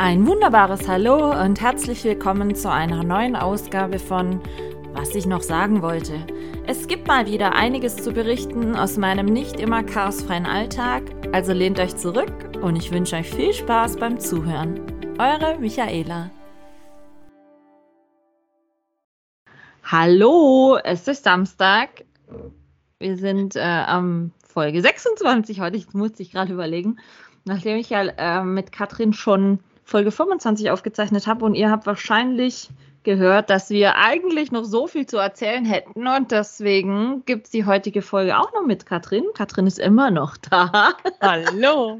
[0.00, 4.40] Ein wunderbares Hallo und herzlich willkommen zu einer neuen Ausgabe von
[4.92, 6.24] Was ich noch sagen wollte.
[6.68, 11.80] Es gibt mal wieder einiges zu berichten aus meinem nicht immer chaosfreien Alltag, also lehnt
[11.80, 12.32] euch zurück
[12.62, 14.80] und ich wünsche euch viel Spaß beim Zuhören.
[15.18, 16.30] Eure Michaela.
[19.82, 22.04] Hallo, es ist Samstag.
[23.00, 25.76] Wir sind äh, am Folge 26 heute.
[25.76, 27.00] Ich musste ich gerade überlegen,
[27.44, 29.58] nachdem ich ja äh, mit Katrin schon
[29.88, 32.68] Folge 25 aufgezeichnet habe und ihr habt wahrscheinlich
[33.04, 37.64] gehört, dass wir eigentlich noch so viel zu erzählen hätten und deswegen gibt es die
[37.64, 39.24] heutige Folge auch noch mit Katrin.
[39.32, 40.92] Katrin ist immer noch da.
[41.22, 41.98] Hallo.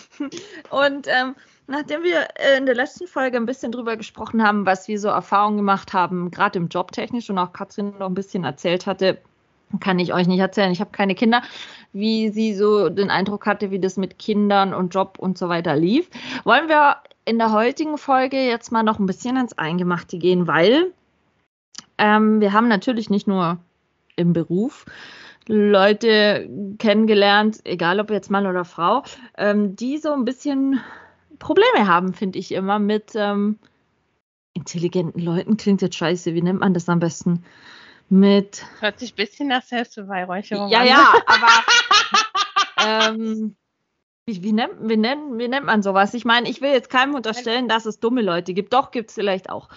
[0.70, 1.34] und ähm,
[1.66, 5.56] nachdem wir in der letzten Folge ein bisschen drüber gesprochen haben, was wir so Erfahrungen
[5.56, 9.18] gemacht haben, gerade im Job technisch und auch Katrin noch ein bisschen erzählt hatte,
[9.80, 10.70] kann ich euch nicht erzählen.
[10.70, 11.42] Ich habe keine Kinder,
[11.92, 15.74] wie sie so den Eindruck hatte, wie das mit Kindern und Job und so weiter
[15.74, 16.08] lief.
[16.44, 20.92] Wollen wir in der heutigen Folge jetzt mal noch ein bisschen ins Eingemachte gehen, weil
[21.98, 23.58] ähm, wir haben natürlich nicht nur
[24.14, 24.86] im Beruf
[25.48, 29.02] Leute kennengelernt, egal ob jetzt Mann oder Frau,
[29.36, 30.80] ähm, die so ein bisschen
[31.38, 33.58] Probleme haben, finde ich immer, mit ähm,
[34.54, 35.56] intelligenten Leuten.
[35.56, 37.44] Klingt jetzt scheiße, wie nennt man das am besten?
[38.08, 38.64] Mit.
[38.80, 40.86] Hört sich ein bisschen nach Selbstbeweihräucherung ja, an.
[40.86, 43.14] Ja, ja, aber.
[43.14, 43.56] ähm,
[44.28, 46.12] wie, wie, nennt, wie, nennt, wie nennt man sowas?
[46.12, 48.72] Ich meine, ich will jetzt keinem unterstellen, dass es dumme Leute gibt.
[48.72, 49.68] Doch, gibt es vielleicht auch.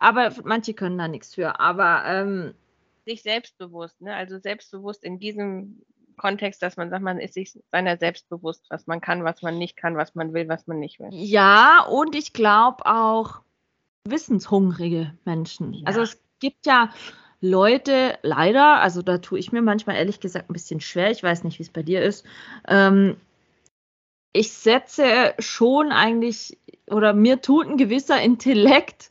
[0.00, 1.60] Aber manche können da nichts für.
[1.60, 2.54] Aber ähm,
[3.06, 4.14] sich selbstbewusst, ne?
[4.14, 5.82] Also selbstbewusst in diesem
[6.16, 9.56] Kontext, dass man sagt, man ist sich seiner selbst bewusst, was man kann, was man
[9.56, 11.08] nicht kann, was man will, was man nicht will.
[11.12, 13.40] Ja, und ich glaube auch
[14.04, 15.74] wissenshungrige Menschen.
[15.74, 15.86] Ja.
[15.86, 16.90] Also es gibt ja
[17.40, 21.44] Leute, leider, also da tue ich mir manchmal ehrlich gesagt ein bisschen schwer, ich weiß
[21.44, 22.26] nicht, wie es bei dir ist,
[22.66, 23.16] ähm,
[24.32, 29.10] ich setze schon eigentlich, oder mir tut ein gewisser Intellekt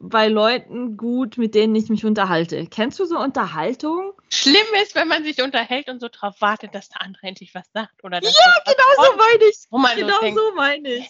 [0.00, 2.66] bei Leuten gut, mit denen ich mich unterhalte.
[2.66, 4.12] Kennst du so Unterhaltung?
[4.28, 7.66] Schlimm ist, wenn man sich unterhält und so drauf wartet, dass der andere endlich was
[7.72, 8.04] sagt.
[8.04, 8.30] Oder ja,
[8.64, 9.96] genau so meine ich.
[9.96, 11.08] Genau denkt, so meine ich.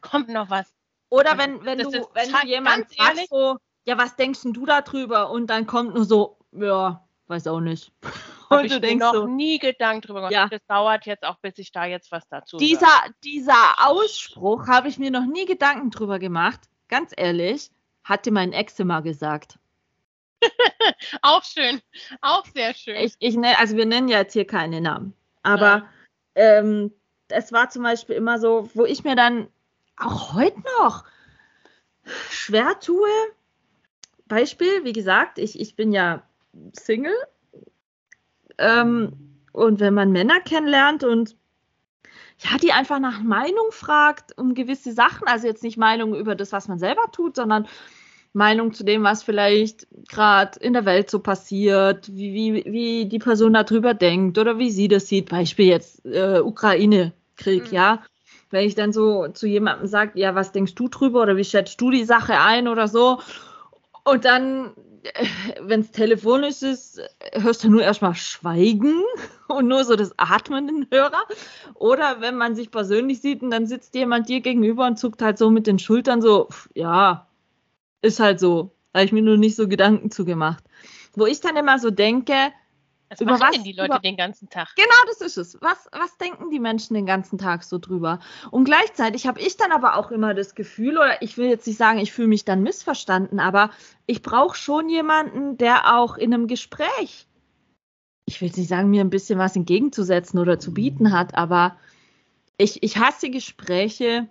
[0.00, 0.72] Kommt noch was.
[1.08, 5.30] Oder wenn, wenn, du, wenn du jemand sagst, so, ja, was denkst du da drüber?
[5.30, 7.92] Und dann kommt nur so, ja, weiß auch nicht.
[8.50, 10.32] Und ich du denkst noch so, nie Gedanken drüber gemacht.
[10.32, 10.48] Ja.
[10.48, 13.14] Das dauert jetzt auch, bis ich da jetzt was dazu dieser, sage.
[13.22, 16.60] Dieser Ausspruch habe ich mir noch nie Gedanken drüber gemacht.
[16.88, 17.70] Ganz ehrlich,
[18.04, 19.58] hatte mein Ex immer gesagt.
[21.22, 21.80] auch schön,
[22.22, 22.96] auch sehr schön.
[22.96, 25.14] Ich, ich nenn, also wir nennen ja jetzt hier keine Namen.
[25.42, 25.86] Aber
[26.34, 26.92] ähm,
[27.28, 29.48] es war zum Beispiel immer so, wo ich mir dann
[29.96, 31.04] auch heute noch
[32.30, 33.08] schwer tue.
[34.26, 36.27] Beispiel, wie gesagt, ich, ich bin ja
[36.72, 37.14] Single
[38.58, 39.12] ähm,
[39.52, 41.36] und wenn man Männer kennenlernt und
[42.40, 46.52] ja, die einfach nach Meinung fragt um gewisse Sachen, also jetzt nicht Meinung über das,
[46.52, 47.66] was man selber tut, sondern
[48.32, 53.18] Meinung zu dem, was vielleicht gerade in der Welt so passiert, wie, wie, wie die
[53.18, 55.28] Person darüber denkt oder wie sie das sieht.
[55.28, 57.74] Beispiel jetzt äh, Ukraine-Krieg, mhm.
[57.74, 58.02] ja.
[58.50, 61.80] Wenn ich dann so zu jemandem sage, ja, was denkst du drüber oder wie schätzt
[61.80, 63.18] du die Sache ein oder so,
[64.04, 64.72] und dann
[65.60, 67.00] wenn es telefonisch ist,
[67.32, 69.02] hörst du nur erstmal Schweigen
[69.48, 71.22] und nur so das Atmen den Hörer.
[71.74, 75.38] Oder wenn man sich persönlich sieht und dann sitzt jemand dir gegenüber und zuckt halt
[75.38, 77.26] so mit den Schultern so, ja,
[78.02, 78.72] ist halt so.
[78.92, 80.64] Da habe ich mir nur nicht so Gedanken zu gemacht.
[81.14, 82.52] Wo ich dann immer so denke,
[83.10, 84.68] was über was, denn die Leute über, den ganzen Tag?
[84.76, 85.58] Genau, das ist es.
[85.60, 88.20] Was, was denken die Menschen den ganzen Tag so drüber?
[88.50, 91.78] Und gleichzeitig habe ich dann aber auch immer das Gefühl, oder ich will jetzt nicht
[91.78, 93.70] sagen, ich fühle mich dann missverstanden, aber
[94.06, 97.26] ich brauche schon jemanden, der auch in einem Gespräch,
[98.26, 101.76] ich will jetzt nicht sagen, mir ein bisschen was entgegenzusetzen oder zu bieten hat, aber
[102.58, 104.28] ich, ich hasse Gespräche,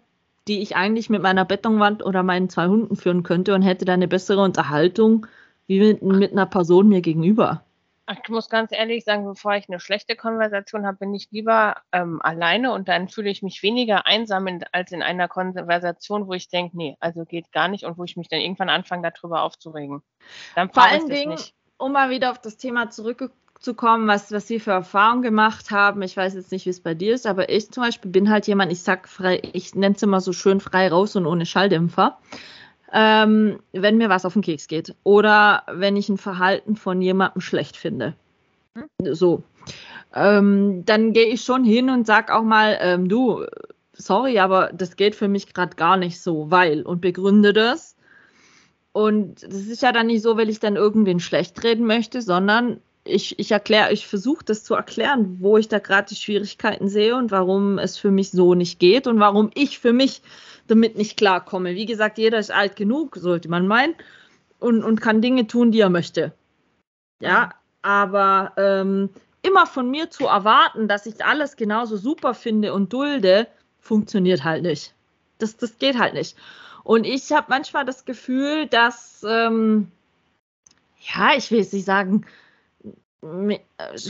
[0.48, 3.94] die ich eigentlich mit meiner Betonwand oder meinen zwei Hunden führen könnte und hätte da
[3.94, 5.26] eine bessere Unterhaltung
[5.66, 7.64] wie mit, mit einer Person mir gegenüber.
[8.10, 12.22] Ich muss ganz ehrlich sagen, bevor ich eine schlechte Konversation habe, bin ich lieber ähm,
[12.22, 16.48] alleine und dann fühle ich mich weniger einsam in, als in einer Konversation, wo ich
[16.48, 20.02] denke, nee, also geht gar nicht und wo ich mich dann irgendwann anfange, darüber aufzuregen.
[20.56, 21.54] Dann Vor allen Dingen, nicht.
[21.78, 26.02] um mal wieder auf das Thema zurückzukommen, was, was Sie für Erfahrungen gemacht haben.
[26.02, 28.48] Ich weiß jetzt nicht, wie es bei dir ist, aber ich zum Beispiel bin halt
[28.48, 32.18] jemand, ich sag frei, ich nenne es immer so schön frei raus und ohne Schalldämpfer
[32.94, 37.42] ähm, wenn mir was auf den Keks geht oder wenn ich ein Verhalten von jemandem
[37.42, 38.16] schlecht finde.
[38.76, 39.14] Hm?
[39.14, 39.44] So.
[40.16, 43.46] Ähm, dann gehe ich schon hin und sage auch mal, ähm, du,
[43.94, 47.96] sorry, aber das geht für mich gerade gar nicht so, weil und begründe das.
[48.94, 52.80] Und das ist ja dann nicht so, weil ich dann irgendwen schlecht reden möchte, sondern
[53.08, 57.16] ich, ich erkläre, ich versuche das zu erklären, wo ich da gerade die Schwierigkeiten sehe
[57.16, 60.22] und warum es für mich so nicht geht und warum ich für mich
[60.68, 61.76] damit nicht klarkomme.
[61.76, 63.96] Wie gesagt, jeder ist alt genug, sollte man meinen,
[64.60, 66.34] und, und kann Dinge tun, die er möchte.
[67.20, 67.52] Ja,
[67.82, 69.10] aber ähm,
[69.42, 73.48] immer von mir zu erwarten, dass ich alles genauso super finde und dulde,
[73.80, 74.94] funktioniert halt nicht.
[75.38, 76.36] Das, das geht halt nicht.
[76.84, 79.92] Und ich habe manchmal das Gefühl, dass, ähm,
[81.00, 82.26] ja, ich will jetzt nicht sagen,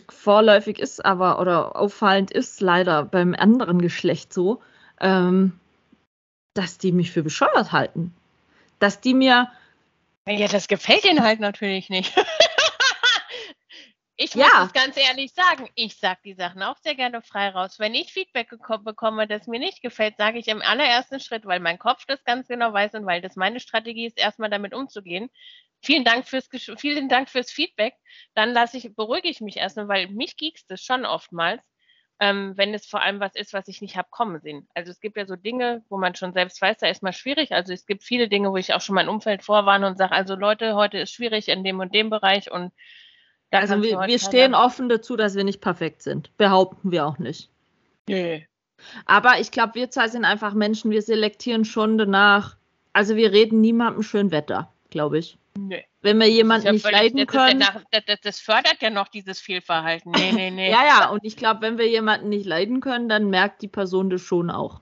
[0.10, 4.62] vorläufig ist, aber oder auffallend ist leider beim anderen Geschlecht so,
[5.00, 5.60] ähm,
[6.54, 8.14] dass die mich für bescheuert halten.
[8.80, 9.50] Dass die mir.
[10.28, 12.14] Ja, das gefällt ihnen halt natürlich nicht.
[14.18, 14.66] ich muss ja.
[14.66, 17.80] es ganz ehrlich sagen, ich sage die Sachen auch sehr gerne frei raus.
[17.80, 18.50] Wenn ich Feedback
[18.84, 22.50] bekomme, das mir nicht gefällt, sage ich im allerersten Schritt, weil mein Kopf das ganz
[22.50, 25.30] genau weiß und weil das meine Strategie ist, erstmal damit umzugehen.
[25.82, 27.94] Vielen Dank fürs, vielen Dank fürs Feedback.
[28.34, 31.64] Dann lasse ich, beruhige ich mich erstmal, weil mich giekst es schon oftmals
[32.20, 34.68] ähm, wenn es vor allem was ist, was ich nicht habe kommen sehen.
[34.74, 37.52] Also es gibt ja so Dinge, wo man schon selbst weiß, da ist mal schwierig.
[37.52, 40.36] Also es gibt viele Dinge, wo ich auch schon mein Umfeld vorwarne und sage, also
[40.36, 42.72] Leute, heute ist schwierig in dem und dem Bereich und
[43.50, 46.36] da also wir, wir stehen offen dazu, dass wir nicht perfekt sind.
[46.38, 47.50] Behaupten wir auch nicht.
[48.10, 48.46] Nee.
[49.06, 52.58] Aber ich glaube, wir zwei sind einfach Menschen, wir selektieren schon danach.
[52.92, 55.38] Also wir reden niemandem schön Wetter, glaube ich.
[55.58, 55.86] Nee.
[56.02, 57.60] Wenn wir jemanden ja nicht leiden können.
[57.92, 60.12] Das, das, das, fördert ja noch dieses Fehlverhalten.
[60.12, 60.70] Nee, nee, nee.
[60.72, 64.10] ja, ja, und ich glaube, wenn wir jemanden nicht leiden können, dann merkt die Person
[64.10, 64.82] das schon auch.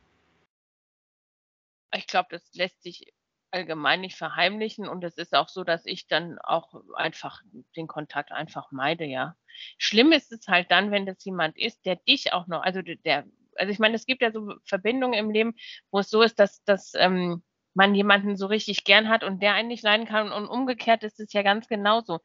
[1.94, 3.14] Ich glaube, das lässt sich
[3.52, 7.42] allgemein nicht verheimlichen und es ist auch so, dass ich dann auch einfach
[7.78, 9.38] den Kontakt einfach meide, ja.
[9.78, 13.26] Schlimm ist es halt dann, wenn das jemand ist, der dich auch noch, also der,
[13.56, 15.56] also ich meine, es gibt ja so Verbindungen im Leben,
[15.90, 17.44] wo es so ist, dass, dass ähm,
[17.76, 20.32] man jemanden so richtig gern hat und der einen nicht leiden kann.
[20.32, 22.20] Und umgekehrt ist es ja ganz genauso.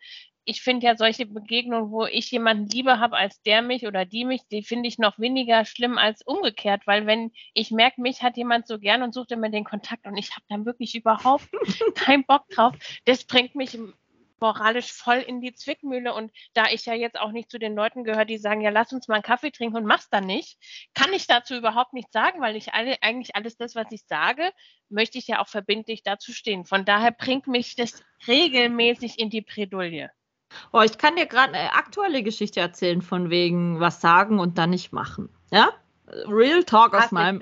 [0.45, 4.25] Ich finde ja solche Begegnungen, wo ich jemanden lieber habe als der mich oder die
[4.25, 8.37] mich, die finde ich noch weniger schlimm als umgekehrt, weil wenn ich merke, mich hat
[8.39, 11.49] jemand so gern und sucht immer den Kontakt und ich habe dann wirklich überhaupt
[11.95, 12.75] keinen Bock drauf,
[13.05, 13.79] das bringt mich
[14.41, 16.15] moralisch voll in die Zwickmühle.
[16.15, 18.93] Und da ich ja jetzt auch nicht zu den Leuten gehöre, die sagen, ja, lass
[18.93, 20.59] uns mal einen Kaffee trinken und mach's dann nicht,
[20.95, 24.51] kann ich dazu überhaupt nichts sagen, weil ich alle, eigentlich alles das, was ich sage,
[24.89, 26.65] möchte ich ja auch verbindlich dazu stehen.
[26.65, 30.11] Von daher bringt mich das regelmäßig in die Bredouille.
[30.73, 34.71] Oh, ich kann dir gerade eine aktuelle Geschichte erzählen, von wegen was sagen und dann
[34.71, 35.29] nicht machen.
[35.53, 35.71] Ja?
[36.27, 37.41] Real Talk aus meinem.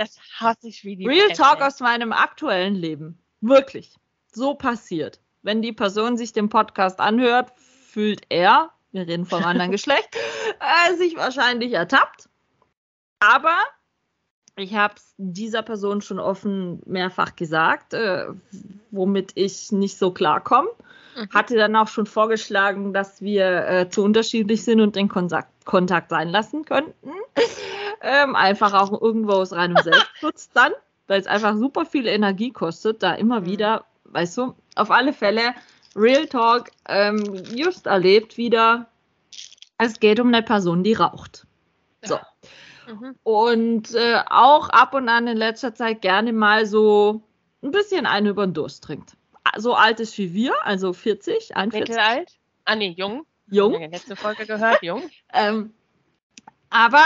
[0.62, 3.18] Ich Real Talk aus meinem aktuellen Leben.
[3.40, 3.94] Wirklich.
[4.30, 9.70] So passiert wenn die Person sich den Podcast anhört, fühlt er, wir reden vom anderen
[9.78, 10.14] Geschlecht,
[10.60, 12.28] äh, sich wahrscheinlich ertappt.
[13.18, 13.56] Aber
[14.56, 18.26] ich habe es dieser Person schon offen mehrfach gesagt, äh,
[18.90, 20.68] womit ich nicht so klarkomme.
[21.16, 21.30] Mhm.
[21.30, 26.10] Hatte dann auch schon vorgeschlagen, dass wir äh, zu unterschiedlich sind und den Kontakt, Kontakt
[26.10, 27.10] sein lassen könnten.
[28.02, 30.72] ähm, einfach auch irgendwo aus reinem Selbstschutz dann,
[31.06, 33.46] weil es einfach super viel Energie kostet, da immer mhm.
[33.46, 35.54] wieder weißt du, auf alle Fälle,
[35.96, 38.88] Real Talk, ähm, just erlebt wieder,
[39.78, 41.46] es geht um eine Person, die raucht.
[42.02, 42.14] So.
[42.14, 42.26] Ja.
[42.88, 43.14] Mhm.
[43.22, 47.22] Und äh, auch ab und an in letzter Zeit gerne mal so
[47.62, 49.16] ein bisschen einen über den Durst trinkt.
[49.56, 51.88] So alt ist wie wir, also 40, 41.
[51.88, 52.38] Mittelalt?
[52.64, 53.24] Ah, nee, jung.
[53.50, 53.80] Jung.
[53.80, 55.02] Ich letzte Folge gehört, jung.
[55.32, 55.72] ähm,
[56.70, 57.04] aber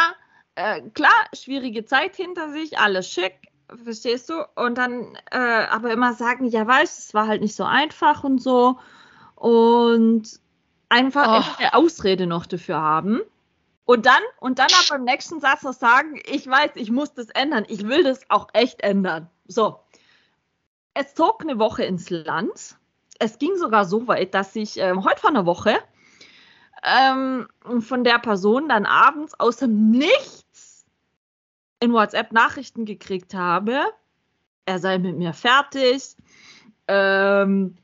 [0.55, 3.52] äh, klar, schwierige Zeit hinter sich, alles schick,
[3.83, 4.35] verstehst du?
[4.55, 8.43] Und dann äh, aber immer sagen, ja, weißt es war halt nicht so einfach und
[8.43, 8.79] so.
[9.35, 10.41] Und
[10.89, 11.59] einfach oh.
[11.59, 13.21] eine Ausrede noch dafür haben.
[13.85, 17.29] Und dann, und dann aber im nächsten Satz noch sagen, ich weiß, ich muss das
[17.31, 17.65] ändern.
[17.69, 19.29] Ich will das auch echt ändern.
[19.47, 19.81] So.
[20.95, 22.77] Es zog eine Woche ins Land.
[23.19, 25.79] Es ging sogar so weit, dass ich ähm, heute vor einer Woche
[26.83, 27.49] ähm,
[27.81, 30.42] von der Person dann abends aus dem Nichts
[31.83, 33.81] in WhatsApp Nachrichten gekriegt habe,
[34.65, 36.17] er sei mit mir fertig,
[36.87, 37.77] ähm,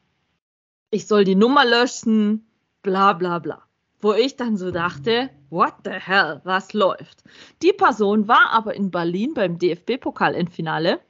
[0.90, 2.46] ich soll die Nummer löschen,
[2.82, 3.62] bla bla bla.
[4.00, 7.24] Wo ich dann so dachte, what the hell, was läuft?
[7.62, 11.00] Die Person war aber in Berlin beim DFB-Pokal im Finale,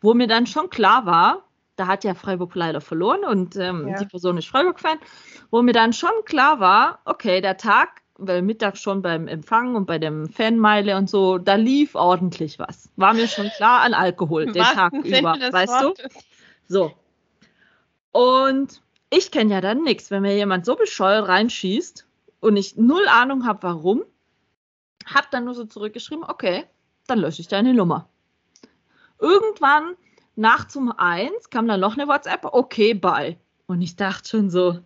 [0.00, 1.44] wo mir dann schon klar war,
[1.76, 3.98] da hat ja Freiburg leider verloren und ähm, ja.
[3.98, 4.98] die Person ist Freiburg-Fan,
[5.50, 9.86] wo mir dann schon klar war, okay, der Tag weil Mittag schon beim Empfang und
[9.86, 12.90] bei dem Fanmeile und so, da lief ordentlich was.
[12.96, 15.98] War mir schon klar an Alkohol den was Tag über, weißt Wort?
[15.98, 16.08] du?
[16.66, 16.92] So.
[18.12, 22.06] Und ich kenne ja dann nichts, wenn mir jemand so bescheuert reinschießt
[22.40, 24.02] und ich null Ahnung habe, warum,
[25.06, 26.64] hab dann nur so zurückgeschrieben, okay,
[27.06, 28.08] dann lösche ich deine Nummer.
[29.20, 29.94] Irgendwann
[30.36, 33.36] nachts um eins kam dann noch eine WhatsApp, okay, bye.
[33.66, 34.80] Und ich dachte schon so,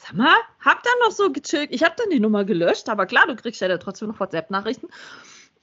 [0.00, 1.70] sag mal, hab dann noch so gechillt.
[1.72, 4.88] Ich habe dann die Nummer gelöscht, aber klar, du kriegst ja dann trotzdem noch WhatsApp-Nachrichten.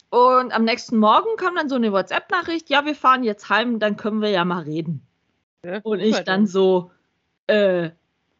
[0.09, 3.97] Und am nächsten Morgen kam dann so eine WhatsApp-Nachricht, ja, wir fahren jetzt heim, dann
[3.97, 5.01] können wir ja mal reden.
[5.65, 6.91] Ja, Und ich dann so,
[7.47, 7.89] äh,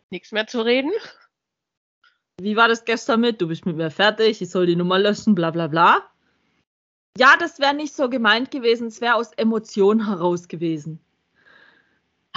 [0.09, 0.91] Nichts mehr zu reden.
[2.39, 3.41] wie war das gestern mit?
[3.41, 6.03] Du bist mit mir fertig, ich soll die Nummer löschen, bla bla bla.
[7.17, 10.99] Ja, das wäre nicht so gemeint gewesen, es wäre aus Emotion heraus gewesen.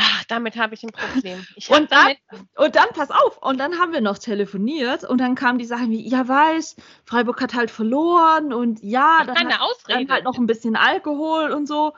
[0.02, 1.46] Ach, damit habe ich ein Problem.
[1.56, 2.14] Ich Und dann-
[2.56, 5.90] Und dann, pass auf, und dann haben wir noch telefoniert und dann kamen die Sachen
[5.90, 10.06] wie, ja weiß, Freiburg hat halt verloren und ja, dann, hat, Ausrede.
[10.06, 11.92] dann halt noch ein bisschen Alkohol und so,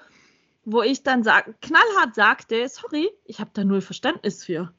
[0.65, 4.73] wo ich dann sag, knallhart sagte, sorry, ich habe da null Verständnis für.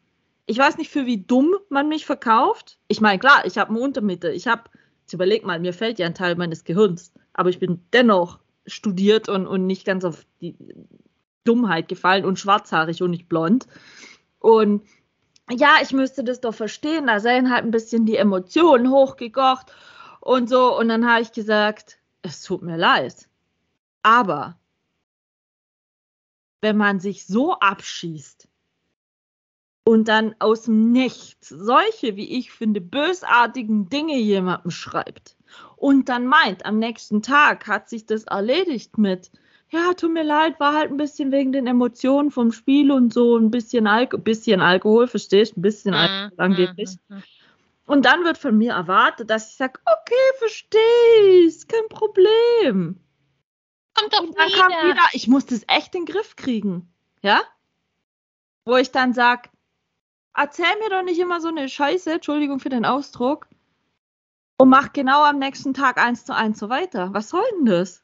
[0.46, 2.78] Ich weiß nicht, für wie dumm man mich verkauft.
[2.90, 4.32] Ich meine, klar, ich habe eine Untermitte.
[4.32, 4.64] Ich habe,
[5.04, 9.30] jetzt überleg mal, mir fällt ja ein Teil meines Gehirns, aber ich bin dennoch studiert
[9.30, 10.58] und, und nicht ganz auf die
[11.44, 13.68] Dummheit gefallen und schwarzhaarig und nicht blond.
[14.40, 14.84] Und
[15.50, 17.08] ja, ich müsste das doch verstehen.
[17.08, 19.72] Da seien halt ein bisschen die Emotionen hochgekocht
[20.22, 20.78] und so.
[20.78, 23.28] Und dann habe ich gesagt, es tut mir leid.
[24.02, 24.58] Aber
[26.62, 28.48] wenn man sich so abschießt
[29.84, 35.36] und dann aus dem Nichts solche, wie ich finde, bösartigen Dinge jemandem schreibt
[35.76, 39.30] und dann meint, am nächsten Tag hat sich das erledigt mit,
[39.74, 43.38] ja, tut mir leid, war halt ein bisschen wegen den Emotionen vom Spiel und so,
[43.38, 45.60] ein bisschen, Alk bisschen Alkohol, verstehst du?
[45.60, 46.98] Ein bisschen Alkohol Mhm, angeblich.
[47.10, 47.24] mhm, mhm.
[47.86, 53.00] Und dann wird von mir erwartet, dass ich sage, okay, verstehe ich, kein Problem.
[53.96, 54.90] Kommt doch Und dann kam wieder.
[54.90, 56.94] wieder, ich muss das echt in den Griff kriegen.
[57.22, 57.42] Ja?
[58.66, 59.50] Wo ich dann sage,
[60.36, 63.48] erzähl mir doch nicht immer so eine Scheiße, Entschuldigung für den Ausdruck,
[64.58, 67.10] und mach genau am nächsten Tag eins zu eins so weiter.
[67.12, 68.03] Was soll denn das?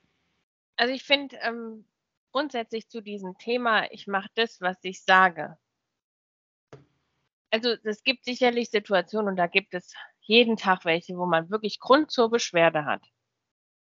[0.79, 1.85] Also ich finde ähm,
[2.31, 5.57] grundsätzlich zu diesem Thema, ich mache das, was ich sage.
[7.51, 11.81] Also es gibt sicherlich Situationen und da gibt es jeden Tag welche, wo man wirklich
[11.81, 13.01] Grund zur Beschwerde hat.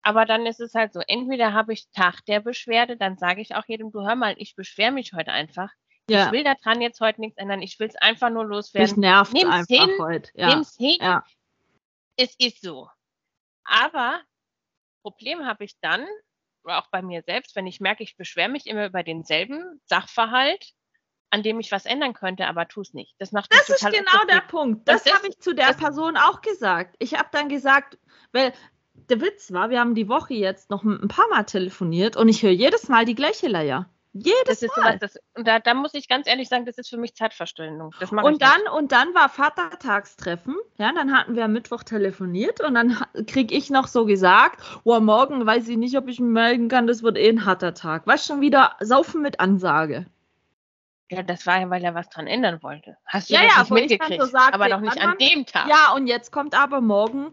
[0.03, 3.55] Aber dann ist es halt so, entweder habe ich Tag der Beschwerde, dann sage ich
[3.55, 5.71] auch jedem, du hör mal, ich beschwere mich heute einfach.
[6.07, 8.99] Ja, Ich will daran jetzt heute nichts ändern, ich will es einfach nur loswerden.
[8.99, 10.29] nervt Nimm's einfach hin, heute.
[10.35, 11.23] Ja, Nimm's hin, ja.
[12.17, 12.87] es ist so.
[13.63, 14.21] Aber
[15.01, 16.05] Problem habe ich dann,
[16.65, 20.73] auch bei mir selbst, wenn ich merke, ich beschwere mich immer über denselben Sachverhalt,
[21.29, 23.15] an dem ich was ändern könnte, aber tu es nicht.
[23.19, 24.41] Das macht Das ist genau der.
[24.41, 24.87] Punkt.
[24.87, 26.95] Das, das- habe ich zu der Person auch gesagt.
[26.99, 27.97] Ich habe dann gesagt,
[28.31, 28.53] weil
[29.09, 32.43] der Witz war, wir haben die Woche jetzt noch ein paar Mal telefoniert und ich
[32.43, 33.89] höre jedes Mal die gleiche Leier.
[34.13, 34.99] Jedes Das ist Mal.
[34.99, 37.95] sowas, das, da, da muss ich ganz ehrlich sagen, das ist für mich Zeitverschwendung.
[37.99, 40.55] Das Und dann, und dann war Vatertagstreffen.
[40.77, 42.95] Ja, dann hatten wir am Mittwoch telefoniert und dann
[43.27, 46.85] kriege ich noch so gesagt, oh, morgen weiß ich nicht, ob ich mich melden kann,
[46.85, 48.05] das wird eh ein harter Tag.
[48.05, 50.05] Weißt schon wieder saufen mit Ansage.
[51.09, 52.97] Ja, das war ja, weil er was dran ändern wollte.
[53.05, 54.21] Hast du Ja, das ja, nicht mitgekriegt?
[54.21, 55.67] so sagte, aber doch nicht an dem Tag.
[55.67, 57.31] Ja, und jetzt kommt aber morgen,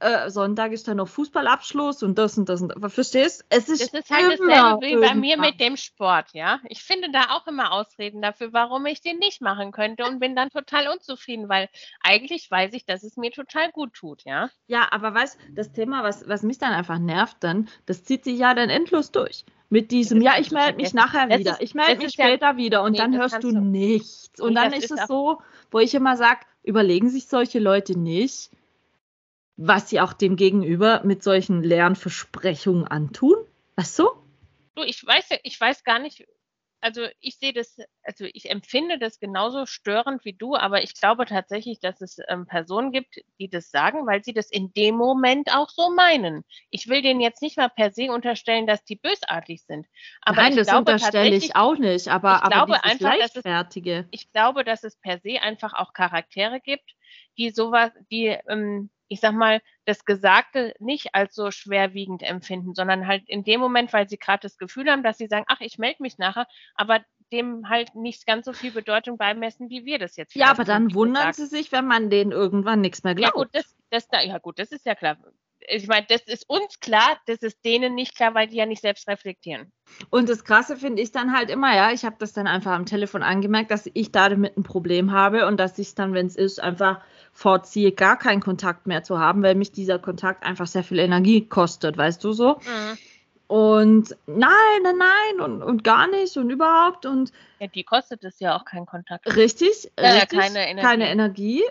[0.00, 2.92] äh, Sonntag ist dann noch Fußballabschluss und das und das und das.
[2.92, 3.44] Verstehst?
[3.48, 6.60] Es ist, Das ist halt dasselbe wie bei mir mit dem Sport, ja.
[6.68, 10.34] Ich finde da auch immer Ausreden dafür, warum ich den nicht machen könnte und bin
[10.36, 11.68] dann total unzufrieden, weil
[12.00, 14.50] eigentlich weiß ich, dass es mir total gut tut, ja.
[14.66, 18.38] Ja, aber weißt das Thema, was, was mich dann einfach nervt, dann, das zieht sich
[18.38, 19.44] ja dann endlos durch.
[19.70, 22.56] Mit diesem, ja, ich melde mich nachher wieder, ist- ich melde mich ist ja- später
[22.56, 24.40] wieder und Nee, dann hörst du nichts.
[24.40, 27.98] Und Nee, dann ist ist es so, wo ich immer sage, überlegen sich solche Leute
[27.98, 28.50] nicht,
[29.58, 33.36] was sie auch dem Gegenüber mit solchen leeren Versprechungen antun.
[33.76, 34.08] Weißt du?
[34.76, 36.24] Du, ich weiß, ich weiß gar nicht,
[36.80, 41.26] also ich sehe das, also ich empfinde das genauso störend wie du, aber ich glaube
[41.26, 45.52] tatsächlich, dass es ähm, Personen gibt, die das sagen, weil sie das in dem Moment
[45.52, 46.44] auch so meinen.
[46.70, 49.86] Ich will denen jetzt nicht mal per se unterstellen, dass die bösartig sind.
[50.22, 53.34] Aber Nein, ich das glaube unterstelle ich auch nicht, aber, ich aber glaube einfach, dass
[53.34, 53.44] es-
[54.10, 56.94] ich glaube, dass es per se einfach auch Charaktere gibt,
[57.36, 63.06] die sowas, die, ähm, ich sag mal, das Gesagte nicht als so schwerwiegend empfinden, sondern
[63.06, 65.78] halt in dem Moment, weil sie gerade das Gefühl haben, dass sie sagen, ach, ich
[65.78, 67.00] melde mich nachher, aber
[67.32, 70.94] dem halt nicht ganz so viel Bedeutung beimessen, wie wir das jetzt Ja, aber dann
[70.94, 71.36] wundern gesagt.
[71.36, 73.34] sie sich, wenn man denen irgendwann nichts mehr Ja glaubt.
[73.34, 75.16] gut, das, das, da- ja gut, das ist ja klar.
[75.66, 78.82] Ich meine, das ist uns klar, das ist denen nicht klar, weil die ja nicht
[78.82, 79.72] selbst reflektieren.
[80.10, 82.86] Und das Krasse finde ich dann halt immer, ja, ich habe das dann einfach am
[82.86, 86.36] Telefon angemerkt, dass ich da damit ein Problem habe und dass ich dann, wenn es
[86.36, 87.00] ist, einfach
[87.32, 91.46] vorziehe, gar keinen Kontakt mehr zu haben, weil mich dieser Kontakt einfach sehr viel Energie
[91.46, 92.56] kostet, weißt du so?
[92.56, 92.98] Mhm.
[93.48, 94.50] Und nein,
[94.82, 98.64] nein, nein und, und gar nicht und überhaupt und Ja, die kostet es ja auch
[98.66, 99.34] keinen Kontakt.
[99.36, 100.86] richtig, Ja, ja, richtig keine Energie.
[100.86, 101.62] keine Energie.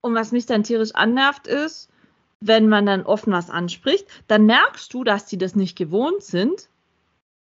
[0.00, 1.88] Und was mich dann tierisch annervt ist,
[2.40, 6.68] wenn man dann offen was anspricht, dann merkst du, dass die das nicht gewohnt sind.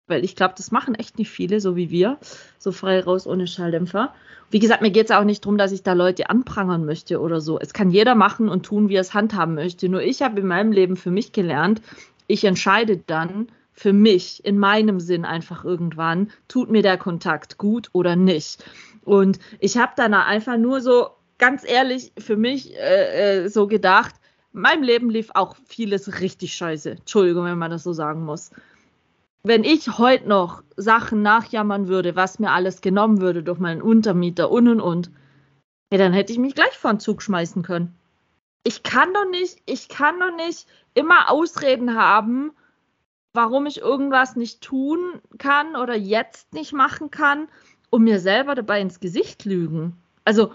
[0.06, 2.16] weil ich glaube, das machen echt nicht viele, so wie wir,
[2.58, 4.14] so frei raus ohne Schalldämpfer.
[4.50, 7.42] Wie gesagt, mir geht es auch nicht darum, dass ich da Leute anprangern möchte oder
[7.42, 7.58] so.
[7.60, 9.90] Es kann jeder machen und tun, wie er es handhaben möchte.
[9.90, 11.82] Nur ich habe in meinem Leben für mich gelernt,
[12.26, 17.90] ich entscheide dann für mich, in meinem Sinn einfach irgendwann, tut mir der Kontakt gut
[17.92, 18.64] oder nicht.
[19.04, 24.14] Und ich habe dann einfach nur so ganz ehrlich für mich äh, äh so gedacht,
[24.52, 26.90] meinem Leben lief auch vieles richtig scheiße.
[26.92, 28.50] Entschuldigung, wenn man das so sagen muss
[29.42, 34.50] wenn ich heute noch Sachen nachjammern würde, was mir alles genommen würde durch meinen Untermieter
[34.50, 35.10] und und und,
[35.90, 37.94] ja, dann hätte ich mich gleich vor den Zug schmeißen können.
[38.64, 42.52] Ich kann doch nicht, ich kann doch nicht immer Ausreden haben,
[43.32, 47.48] warum ich irgendwas nicht tun kann oder jetzt nicht machen kann
[47.90, 49.96] und mir selber dabei ins Gesicht lügen.
[50.24, 50.52] Also,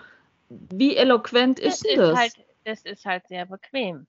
[0.50, 2.20] wie eloquent ist, ist das?
[2.20, 2.34] Halt,
[2.68, 4.08] das ist halt sehr bequem.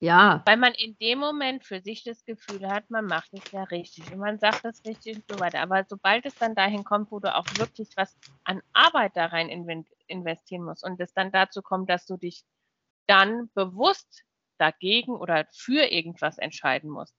[0.00, 0.42] Ja.
[0.44, 4.12] Weil man in dem Moment für sich das Gefühl hat, man macht es ja richtig
[4.12, 5.60] und man sagt das richtig und so weiter.
[5.60, 9.48] Aber sobald es dann dahin kommt, wo du auch wirklich was an Arbeit da rein
[10.06, 12.44] investieren musst und es dann dazu kommt, dass du dich
[13.06, 14.24] dann bewusst
[14.58, 17.14] dagegen oder für irgendwas entscheiden musst.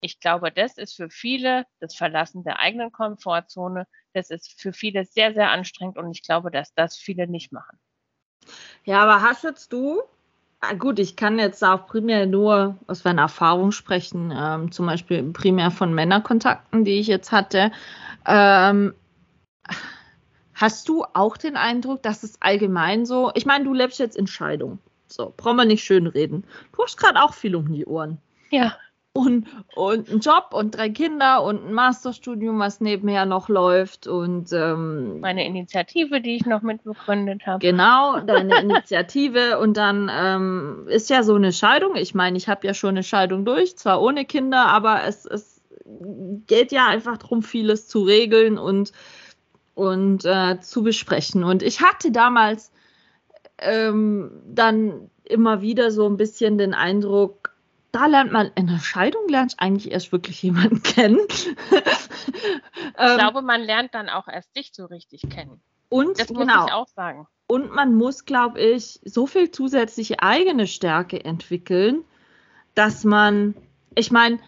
[0.00, 3.86] Ich glaube, das ist für viele das Verlassen der eigenen Komfortzone.
[4.14, 7.78] Das ist für viele sehr, sehr anstrengend und ich glaube, dass das viele nicht machen.
[8.84, 10.02] Ja, aber hast jetzt du
[10.62, 15.22] Ah, gut, ich kann jetzt auch primär nur aus meiner Erfahrung sprechen, ähm, zum Beispiel
[15.32, 17.72] primär von Männerkontakten, die ich jetzt hatte.
[18.26, 18.94] Ähm,
[20.52, 24.26] hast du auch den Eindruck, dass es allgemein so, ich meine, du lebst jetzt in
[24.26, 24.78] Scheidung.
[25.06, 26.44] So, brauchen wir nicht schön reden.
[26.76, 28.18] Du hast gerade auch viel um die Ohren.
[28.50, 28.76] Ja
[29.12, 34.52] und, und einen Job und drei Kinder und ein Masterstudium, was nebenher noch läuft und
[34.52, 37.58] ähm, meine Initiative, die ich noch mitbegründet habe.
[37.58, 41.96] Genau, deine Initiative und dann ähm, ist ja so eine Scheidung.
[41.96, 45.60] Ich meine, ich habe ja schon eine Scheidung durch, zwar ohne Kinder, aber es, es
[46.46, 48.92] geht ja einfach darum, vieles zu regeln und,
[49.74, 51.42] und äh, zu besprechen.
[51.42, 52.70] Und ich hatte damals
[53.58, 57.49] ähm, dann immer wieder so ein bisschen den Eindruck,
[57.92, 61.18] da lernt man, in der Scheidung lernt eigentlich erst wirklich jemanden kennen.
[61.28, 61.46] ich
[62.98, 65.60] ähm, glaube, man lernt dann auch erst dich so richtig kennen.
[65.88, 66.66] Und das muss genau.
[66.66, 67.26] ich auch sagen.
[67.46, 72.04] Und man muss, glaube ich, so viel zusätzliche eigene Stärke entwickeln,
[72.76, 73.56] dass man,
[73.96, 74.38] ich meine,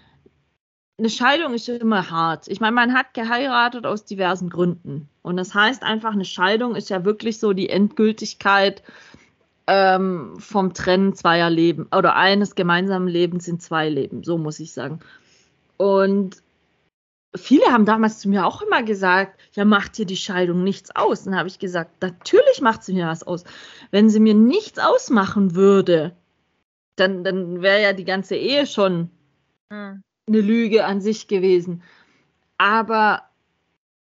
[0.99, 2.47] eine Scheidung ist immer hart.
[2.47, 5.09] Ich meine, man hat geheiratet aus diversen Gründen.
[5.23, 8.85] Und das heißt einfach, eine Scheidung ist ja wirklich so die Endgültigkeit
[9.67, 14.73] ähm, vom Trennen zweier Leben oder eines gemeinsamen Lebens in zwei Leben, so muss ich
[14.73, 15.01] sagen.
[15.77, 16.43] Und
[17.35, 21.25] viele haben damals zu mir auch immer gesagt, ja, macht dir die Scheidung nichts aus.
[21.25, 23.45] Dann habe ich gesagt, natürlich macht sie mir was aus.
[23.91, 26.15] Wenn sie mir nichts ausmachen würde,
[26.97, 29.11] dann, dann wäre ja die ganze Ehe schon
[29.73, 30.03] hm.
[30.29, 31.83] eine Lüge an sich gewesen.
[32.59, 33.23] Aber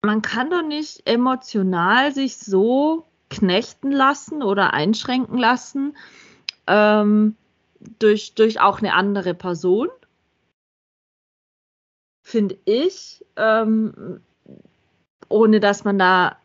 [0.02, 5.96] man kann doch nicht emotional sich so knechten lassen oder einschränken lassen
[6.68, 7.36] ähm,
[8.00, 9.90] durch, durch auch eine andere Person,
[12.24, 14.22] finde ich, ähm,
[15.30, 16.38] ohne dass man da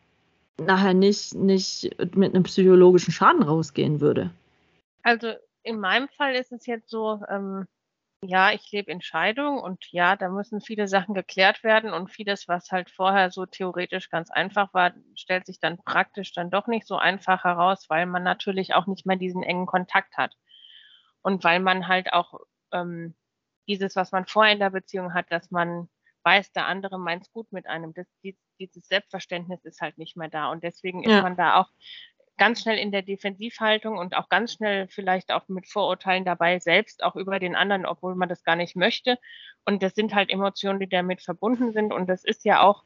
[0.59, 4.31] nachher nicht, nicht mit einem psychologischen Schaden rausgehen würde.
[5.03, 7.66] Also in meinem Fall ist es jetzt so, ähm,
[8.25, 12.47] ja, ich lebe in Scheidung und ja, da müssen viele Sachen geklärt werden und vieles,
[12.47, 16.87] was halt vorher so theoretisch ganz einfach war, stellt sich dann praktisch dann doch nicht
[16.87, 20.37] so einfach heraus, weil man natürlich auch nicht mehr diesen engen Kontakt hat.
[21.23, 22.41] Und weil man halt auch
[22.73, 23.15] ähm,
[23.69, 25.89] dieses, was man vorher in der Beziehung hat, dass man
[26.25, 27.93] weiß, der andere meint es gut mit einem.
[27.95, 28.07] Das,
[28.59, 30.51] dieses Selbstverständnis ist halt nicht mehr da.
[30.51, 31.19] Und deswegen ja.
[31.19, 31.69] ist man da auch
[32.38, 37.03] ganz schnell in der Defensivhaltung und auch ganz schnell vielleicht auch mit Vorurteilen dabei, selbst
[37.03, 39.18] auch über den anderen, obwohl man das gar nicht möchte.
[39.64, 41.92] Und das sind halt Emotionen, die damit verbunden sind.
[41.92, 42.85] Und das ist ja auch,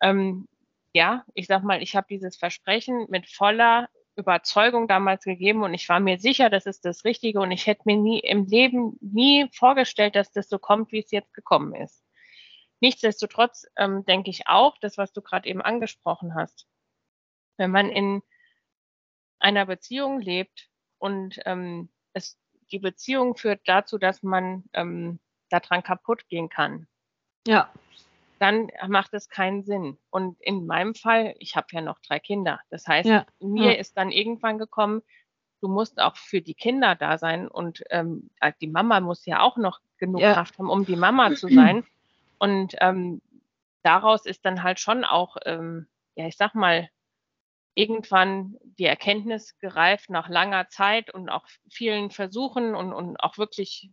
[0.00, 0.48] ähm,
[0.94, 5.88] ja, ich sag mal, ich habe dieses Versprechen mit voller Überzeugung damals gegeben und ich
[5.88, 9.48] war mir sicher, das ist das Richtige und ich hätte mir nie im Leben nie
[9.52, 12.04] vorgestellt, dass das so kommt, wie es jetzt gekommen ist.
[12.80, 16.66] Nichtsdestotrotz ähm, denke ich auch, das, was du gerade eben angesprochen hast,
[17.56, 18.22] wenn man in
[19.44, 22.38] einer Beziehung lebt und ähm, es,
[22.72, 26.86] die Beziehung führt dazu, dass man ähm, daran kaputt gehen kann.
[27.46, 27.70] Ja.
[28.38, 29.98] Dann macht es keinen Sinn.
[30.10, 32.58] Und in meinem Fall, ich habe ja noch drei Kinder.
[32.70, 33.26] Das heißt, ja.
[33.38, 33.78] mir ja.
[33.78, 35.02] ist dann irgendwann gekommen,
[35.60, 39.40] du musst auch für die Kinder da sein und ähm, äh, die Mama muss ja
[39.40, 40.32] auch noch genug ja.
[40.32, 41.84] Kraft haben, um die Mama zu sein.
[42.38, 43.20] Und ähm,
[43.82, 46.88] daraus ist dann halt schon auch, ähm, ja, ich sag mal,
[47.74, 53.90] irgendwann die Erkenntnis gereift nach langer Zeit und auch vielen Versuchen und, und auch wirklich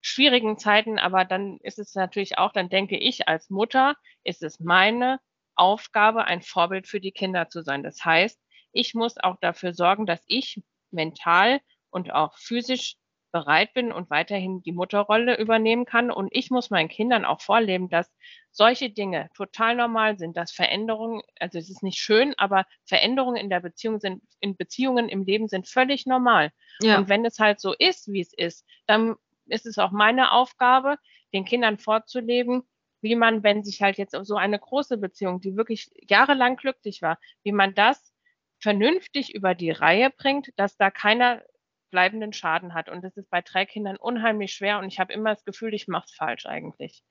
[0.00, 4.60] schwierigen Zeiten, aber dann ist es natürlich auch, dann denke ich als Mutter, ist es
[4.60, 5.18] meine
[5.54, 7.82] Aufgabe, ein Vorbild für die Kinder zu sein.
[7.82, 8.38] Das heißt,
[8.72, 12.96] ich muss auch dafür sorgen, dass ich mental und auch physisch
[13.32, 16.10] bereit bin und weiterhin die Mutterrolle übernehmen kann.
[16.10, 18.12] Und ich muss meinen Kindern auch vorleben, dass
[18.54, 23.50] solche Dinge total normal sind, dass Veränderungen, also es ist nicht schön, aber Veränderungen in
[23.50, 26.52] der Beziehung sind, in Beziehungen im Leben sind völlig normal.
[26.80, 26.96] Ja.
[26.96, 30.98] Und wenn es halt so ist, wie es ist, dann ist es auch meine Aufgabe,
[31.32, 32.62] den Kindern vorzuleben,
[33.00, 37.18] wie man, wenn sich halt jetzt so eine große Beziehung, die wirklich jahrelang glücklich war,
[37.42, 38.14] wie man das
[38.60, 41.42] vernünftig über die Reihe bringt, dass da keiner
[41.90, 42.88] bleibenden Schaden hat.
[42.88, 45.88] Und das ist bei drei Kindern unheimlich schwer und ich habe immer das Gefühl, ich
[45.88, 47.02] mache es falsch eigentlich.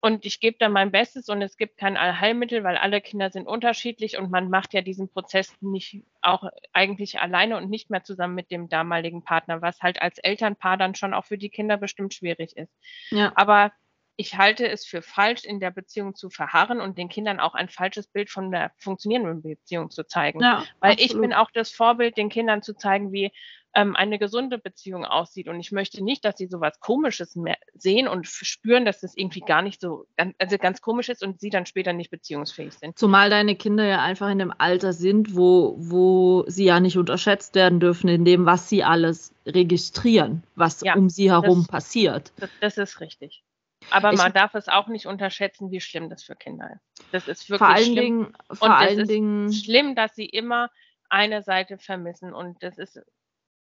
[0.00, 3.46] Und ich gebe da mein Bestes und es gibt kein Allheilmittel, weil alle Kinder sind
[3.48, 8.34] unterschiedlich und man macht ja diesen Prozess nicht auch eigentlich alleine und nicht mehr zusammen
[8.34, 12.14] mit dem damaligen Partner, was halt als Elternpaar dann schon auch für die Kinder bestimmt
[12.14, 12.72] schwierig ist.
[13.10, 13.32] Ja.
[13.34, 13.72] Aber
[14.16, 17.68] ich halte es für falsch, in der Beziehung zu verharren und den Kindern auch ein
[17.68, 20.40] falsches Bild von der funktionierenden Beziehung zu zeigen.
[20.40, 21.12] Ja, Weil absolut.
[21.12, 23.30] ich bin auch das Vorbild, den Kindern zu zeigen, wie
[23.74, 25.48] ähm, eine gesunde Beziehung aussieht.
[25.48, 29.40] Und ich möchte nicht, dass sie sowas Komisches mehr sehen und spüren, dass das irgendwie
[29.40, 30.06] gar nicht so,
[30.38, 32.98] also ganz komisch ist und sie dann später nicht beziehungsfähig sind.
[32.98, 37.54] Zumal deine Kinder ja einfach in dem Alter sind, wo, wo sie ja nicht unterschätzt
[37.54, 42.32] werden dürfen in dem, was sie alles registrieren, was ja, um sie herum das, passiert.
[42.38, 43.44] Das, das ist richtig.
[43.90, 47.04] Aber ich, man darf es auch nicht unterschätzen, wie schlimm das für Kinder ist.
[47.12, 47.94] Das ist wirklich vor allen schlimm.
[47.96, 50.70] Dingen, vor und allen es Dingen ist schlimm, dass sie immer
[51.08, 52.32] eine Seite vermissen.
[52.32, 53.00] Und das ist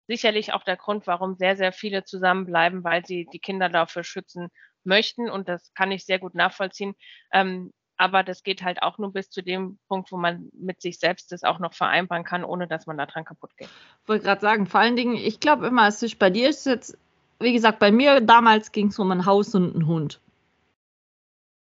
[0.08, 4.50] sicherlich auch der Grund, warum sehr, sehr viele zusammenbleiben, weil sie die Kinder dafür schützen
[4.84, 5.30] möchten.
[5.30, 6.96] Und das kann ich sehr gut nachvollziehen.
[7.32, 10.98] Ähm, aber das geht halt auch nur bis zu dem Punkt, wo man mit sich
[10.98, 13.70] selbst das auch noch vereinbaren kann, ohne dass man daran kaputt geht.
[14.02, 16.66] Ich wollte gerade sagen, vor allen Dingen, ich glaube immer, es ist bei dir ist
[16.66, 16.98] jetzt
[17.42, 20.20] wie gesagt, bei mir damals ging es um ein Haus und einen Hund.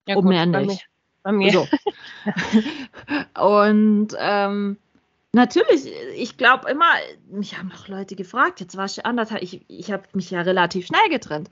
[0.06, 0.86] Ja, um gut, mehr nicht.
[1.22, 1.50] Bei mir.
[1.50, 1.52] Bei mir.
[1.52, 1.68] So.
[3.40, 4.76] und ähm,
[5.32, 6.90] natürlich, ich glaube immer,
[7.30, 10.86] mich haben auch Leute gefragt, jetzt war ich anderthalb, ich, ich habe mich ja relativ
[10.86, 11.50] schnell getrennt.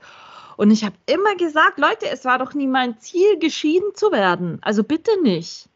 [0.57, 4.59] Und ich habe immer gesagt, Leute, es war doch nie mein Ziel, geschieden zu werden.
[4.61, 5.69] Also bitte nicht.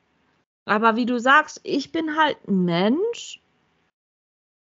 [0.66, 3.40] Aber wie du sagst, ich bin halt ein Mensch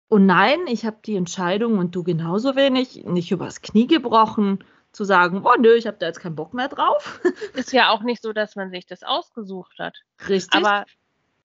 [0.10, 5.04] und nein, ich habe die Entscheidung und du genauso wenig nicht übers Knie gebrochen, zu
[5.04, 7.22] sagen, oh nö, ich habe da jetzt keinen Bock mehr drauf.
[7.54, 9.96] Ist ja auch nicht so, dass man sich das ausgesucht hat.
[10.28, 10.60] Richtig.
[10.60, 10.86] Aber,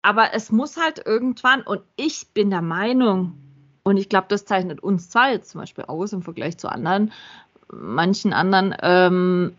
[0.01, 3.39] aber es muss halt irgendwann, und ich bin der Meinung,
[3.83, 7.13] und ich glaube, das zeichnet uns zwei jetzt zum Beispiel aus im Vergleich zu anderen,
[7.71, 9.55] manchen anderen, ähm,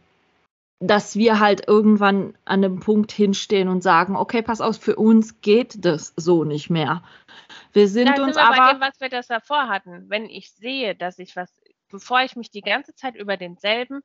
[0.80, 5.42] dass wir halt irgendwann an einem Punkt hinstehen und sagen, okay, pass auf, für uns
[5.42, 7.04] geht das so nicht mehr.
[7.72, 8.58] Wir sind da uns sind wir aber.
[8.58, 10.10] Bei dem, was wir das davor hatten.
[10.10, 14.02] Wenn ich sehe, dass ich was, bevor ich mich die ganze Zeit über denselben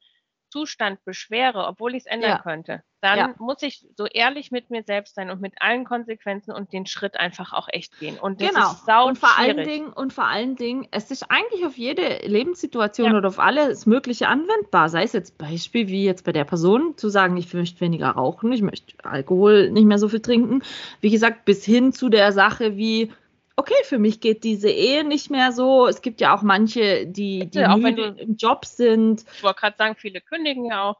[0.50, 2.38] Zustand beschwere, obwohl ich es ändern ja.
[2.42, 3.34] könnte, dann ja.
[3.38, 7.18] muss ich so ehrlich mit mir selbst sein und mit allen Konsequenzen und den Schritt
[7.18, 8.18] einfach auch echt gehen.
[8.18, 8.72] Und das genau.
[8.72, 9.56] ist sau und vor schwierig.
[9.56, 13.18] allen Dingen und vor allen Dingen, es ist eigentlich auf jede Lebenssituation ja.
[13.18, 14.90] oder auf alles Mögliche anwendbar.
[14.90, 18.52] Sei es jetzt Beispiel wie jetzt bei der Person zu sagen, ich möchte weniger rauchen,
[18.52, 20.62] ich möchte Alkohol nicht mehr so viel trinken.
[21.00, 23.12] Wie gesagt, bis hin zu der Sache wie
[23.60, 25.86] okay, für mich geht diese Ehe nicht mehr so.
[25.86, 29.24] Es gibt ja auch manche, die, die ja, müde im Job sind.
[29.34, 30.96] Ich wollte gerade sagen, viele kündigen ja auch.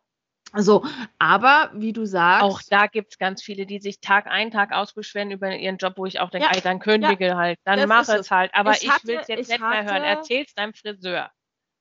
[0.55, 0.85] So,
[1.19, 2.43] aber wie du sagst.
[2.43, 5.95] Auch da gibt es ganz viele, die sich Tag ein, Tag ausbeschweren über ihren Job,
[5.97, 8.51] wo ich auch denke, ja, dann kündige ja, halt, dann mach es halt.
[8.53, 10.03] Aber ich, ich will es jetzt nicht hatte, mehr hören.
[10.03, 11.31] Erzähl's deinem Friseur.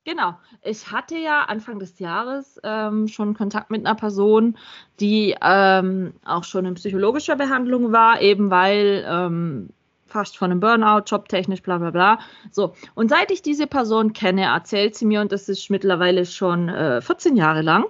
[0.06, 0.36] Genau.
[0.64, 4.58] Ich hatte ja Anfang des Jahres ähm, schon Kontakt mit einer Person,
[5.00, 9.70] die ähm, auch schon in psychologischer Behandlung war, eben weil ähm,
[10.10, 12.20] fast von einem Burnout, jobtechnisch, bla bla bla.
[12.52, 16.70] So, und seit ich diese Person kenne, erzählt sie mir, und das ist mittlerweile schon
[16.70, 17.86] äh, 14 Jahre lang,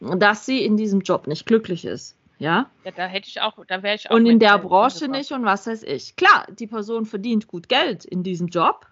[0.00, 2.16] dass sie in diesem Job nicht glücklich ist.
[2.38, 2.70] Ja?
[2.84, 4.14] ja da hätte ich auch, da wäre ich auch.
[4.14, 6.16] Und in der Branche nicht und was weiß ich.
[6.16, 8.86] Klar, die Person verdient gut Geld in diesem Job,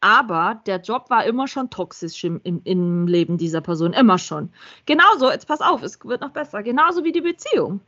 [0.00, 4.50] aber der Job war immer schon toxisch im, im, im Leben dieser Person, immer schon.
[4.86, 7.80] Genauso, jetzt pass auf, es wird noch besser, genauso wie die Beziehung.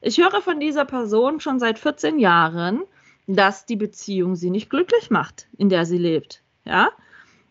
[0.00, 2.82] Ich höre von dieser Person schon seit 14 Jahren,
[3.26, 6.42] dass die Beziehung sie nicht glücklich macht, in der sie lebt.
[6.64, 6.90] Ja,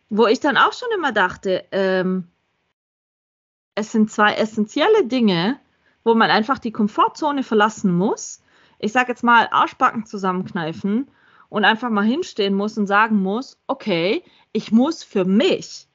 [0.10, 2.28] wo ich dann auch schon immer dachte, ähm,
[3.76, 5.60] es sind zwei essentielle Dinge,
[6.04, 8.42] wo man einfach die Komfortzone verlassen muss.
[8.80, 11.10] Ich sage jetzt mal Arschbacken zusammenkneifen
[11.50, 15.88] und einfach mal hinstehen muss und sagen muss, okay, ich muss für mich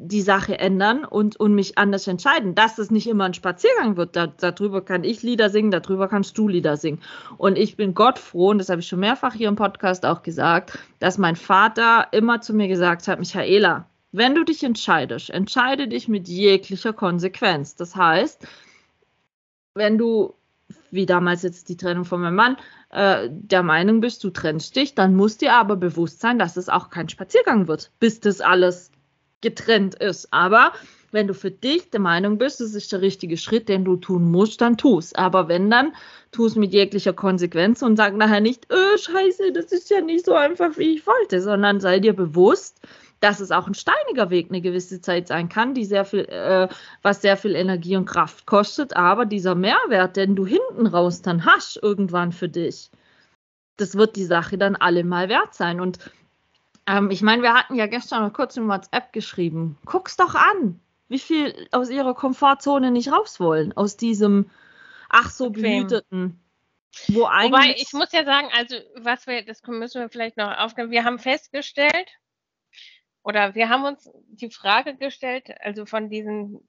[0.00, 2.54] die Sache ändern und, und mich anders entscheiden.
[2.54, 6.38] Dass es nicht immer ein Spaziergang wird, da, darüber kann ich Lieder singen, darüber kannst
[6.38, 7.00] du Lieder singen.
[7.36, 10.22] Und ich bin Gott froh, und das habe ich schon mehrfach hier im Podcast auch
[10.22, 15.88] gesagt, dass mein Vater immer zu mir gesagt hat, Michaela, wenn du dich entscheidest, entscheide
[15.88, 17.74] dich mit jeglicher Konsequenz.
[17.74, 18.46] Das heißt,
[19.74, 20.34] wenn du,
[20.92, 22.56] wie damals jetzt die Trennung von meinem Mann,
[22.90, 26.68] äh, der Meinung bist, du trennst dich, dann muss dir aber bewusst sein, dass es
[26.68, 28.92] auch kein Spaziergang wird, bis das alles
[29.40, 30.32] getrennt ist.
[30.32, 30.72] Aber
[31.10, 34.30] wenn du für dich der Meinung bist, das ist der richtige Schritt, den du tun
[34.30, 35.14] musst, dann tu es.
[35.14, 35.94] Aber wenn dann,
[36.32, 40.26] tu es mit jeglicher Konsequenz und sag nachher nicht, oh, scheiße, das ist ja nicht
[40.26, 42.80] so einfach, wie ich wollte, sondern sei dir bewusst,
[43.20, 46.68] dass es auch ein steiniger Weg eine gewisse Zeit sein kann, die sehr viel, äh,
[47.02, 51.44] was sehr viel Energie und Kraft kostet, aber dieser Mehrwert, den du hinten raus dann
[51.44, 52.90] hast, irgendwann für dich,
[53.76, 55.80] das wird die Sache dann allemal wert sein.
[55.80, 55.98] Und
[56.88, 59.78] ähm, ich meine, wir hatten ja gestern noch kurz in WhatsApp geschrieben.
[59.84, 64.50] Guck's doch an, wie viel aus ihrer Komfortzone nicht raus wollen, aus diesem
[65.08, 66.40] ach so behüteten.
[67.08, 70.90] Wo Wobei, ich muss ja sagen, also was wir, das müssen wir vielleicht noch aufnehmen,
[70.90, 72.08] wir haben festgestellt,
[73.22, 76.66] oder wir haben uns die Frage gestellt, also von diesen,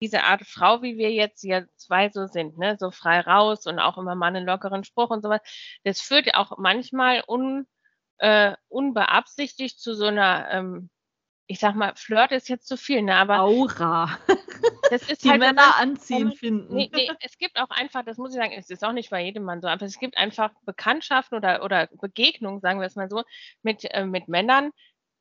[0.00, 3.80] diese Art Frau, wie wir jetzt ja zwei so sind, ne, so frei raus und
[3.80, 5.40] auch immer mal einen lockeren Spruch und sowas,
[5.82, 7.66] das führt auch manchmal un,
[8.22, 10.90] äh, unbeabsichtigt zu so einer, ähm,
[11.48, 13.40] ich sag mal, Flirt ist jetzt zu viel, ne, aber.
[13.40, 14.18] Aura.
[14.90, 16.74] Das ist die halt, Männer anziehen man, finden.
[16.74, 19.24] Nee, nee, es gibt auch einfach, das muss ich sagen, es ist auch nicht bei
[19.24, 23.08] jedem Mann so, aber es gibt einfach Bekanntschaften oder, oder Begegnungen, sagen wir es mal
[23.08, 23.22] so,
[23.62, 24.70] mit, äh, mit Männern,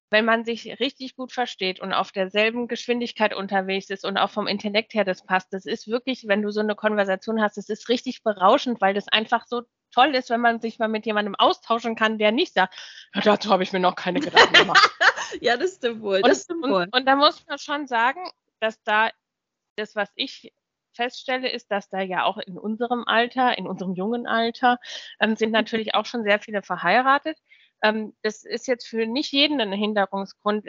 [0.09, 4.45] wenn man sich richtig gut versteht und auf derselben Geschwindigkeit unterwegs ist und auch vom
[4.45, 7.87] Intellekt her das passt, das ist wirklich, wenn du so eine Konversation hast, das ist
[7.87, 9.61] richtig berauschend, weil das einfach so
[9.91, 12.75] toll ist, wenn man sich mal mit jemandem austauschen kann, der nicht sagt,
[13.13, 14.89] ja, dazu habe ich mir noch keine Gedanken gemacht.
[15.41, 16.21] ja, das stimmt wohl.
[16.21, 16.83] Das und, stimmt wohl.
[16.83, 18.21] Und, und da muss man schon sagen,
[18.59, 19.11] dass da
[19.75, 20.53] das, was ich
[20.93, 24.79] feststelle, ist, dass da ja auch in unserem Alter, in unserem jungen Alter,
[25.19, 27.37] ähm, sind natürlich auch schon sehr viele verheiratet.
[27.81, 30.67] Ähm, das ist jetzt für nicht jeden ein Hinderungsgrund,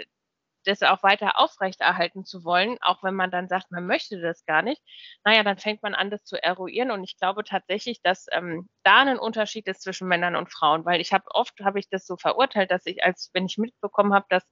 [0.64, 4.62] das auch weiter aufrechterhalten zu wollen, auch wenn man dann sagt, man möchte das gar
[4.62, 4.80] nicht.
[5.24, 6.90] Naja, dann fängt man an, das zu eruieren.
[6.90, 11.00] Und ich glaube tatsächlich, dass ähm, da ein Unterschied ist zwischen Männern und Frauen, weil
[11.00, 14.26] ich habe oft habe ich das so verurteilt, dass ich, als wenn ich mitbekommen habe,
[14.28, 14.44] dass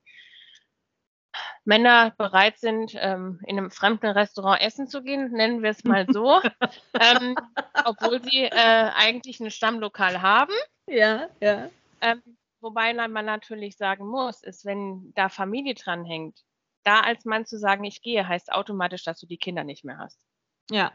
[1.65, 6.07] Männer bereit sind, ähm, in einem fremden Restaurant essen zu gehen, nennen wir es mal
[6.09, 6.41] so,
[7.01, 7.37] ähm,
[7.85, 10.53] obwohl sie äh, eigentlich ein Stammlokal haben.
[10.87, 11.71] Ja, ja.
[12.01, 12.23] Ähm,
[12.61, 16.45] Wobei man natürlich sagen muss, ist, wenn da Familie dranhängt,
[16.85, 19.99] da als Mann zu sagen, ich gehe, heißt automatisch, dass du die Kinder nicht mehr
[19.99, 20.19] hast.
[20.71, 20.93] Ja.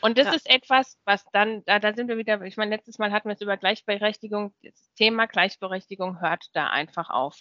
[0.00, 0.32] Und das ja.
[0.34, 3.34] ist etwas, was dann, da, da sind wir wieder, ich meine, letztes Mal hatten wir
[3.34, 7.38] es über Gleichberechtigung, das Thema Gleichberechtigung hört da einfach auf.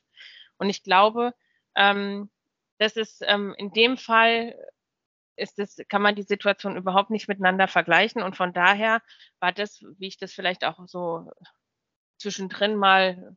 [0.57, 1.33] Und ich glaube,
[1.75, 2.29] ähm,
[2.77, 4.55] das ist ähm, in dem Fall
[5.35, 8.21] ist das, kann man die Situation überhaupt nicht miteinander vergleichen.
[8.21, 9.01] Und von daher
[9.39, 11.31] war das, wie ich das vielleicht auch so
[12.19, 13.35] zwischendrin mal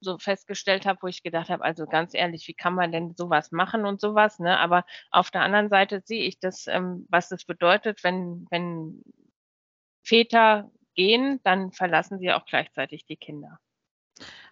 [0.00, 3.52] so festgestellt habe, wo ich gedacht habe, also ganz ehrlich, wie kann man denn sowas
[3.52, 4.58] machen und sowas, ne?
[4.58, 9.02] Aber auf der anderen Seite sehe ich das, ähm, was das bedeutet, wenn, wenn
[10.02, 13.58] Väter gehen, dann verlassen sie auch gleichzeitig die Kinder.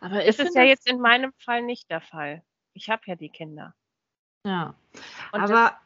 [0.01, 2.42] Aber das ist ja jetzt in meinem Fall nicht der Fall.
[2.74, 3.74] Ich habe ja die Kinder.
[4.44, 4.74] Ja.
[5.33, 5.77] Und aber,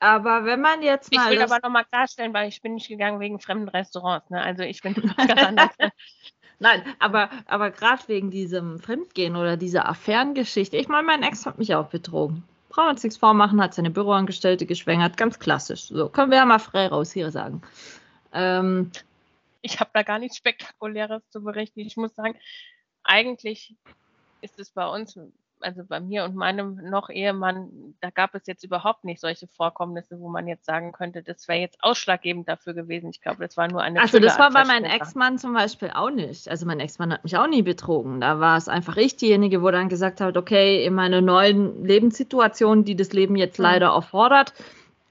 [0.00, 1.24] aber wenn man jetzt mal.
[1.24, 4.28] Ich will aber nochmal klarstellen, weil ich bin nicht gegangen wegen fremden Restaurants.
[4.30, 4.42] Ne?
[4.42, 5.76] Also ich bin ganz anders.
[6.58, 10.76] Nein, aber, aber gerade wegen diesem Fremdgehen oder dieser Affärengeschichte.
[10.76, 12.42] Ich meine, mein Ex hat mich auch betrogen.
[12.70, 15.16] Brauchen wir uns nichts vormachen, hat seine Büroangestellte geschwängert.
[15.16, 15.82] Ganz klassisch.
[15.82, 17.62] So, können wir ja mal frei raus hier sagen.
[18.32, 18.90] Ähm,
[19.62, 21.80] ich habe da gar nichts Spektakuläres zu berichten.
[21.80, 22.38] Ich muss sagen,
[23.02, 23.74] eigentlich
[24.40, 25.18] ist es bei uns
[25.60, 30.20] also bei mir und meinem noch Ehemann, da gab es jetzt überhaupt nicht solche Vorkommnisse,
[30.20, 33.10] wo man jetzt sagen könnte, das wäre jetzt ausschlaggebend dafür gewesen.
[33.10, 34.00] Ich glaube, das war nur eine.
[34.00, 36.48] Also das war bei meinem Ex-Mann zum Beispiel auch nicht.
[36.48, 38.20] Also mein Ex-Mann hat mich auch nie betrogen.
[38.20, 42.84] Da war es einfach ich diejenige, wo dann gesagt hat, okay, in meiner neuen Lebenssituation,
[42.84, 43.64] die das Leben jetzt mhm.
[43.64, 44.52] leider erfordert,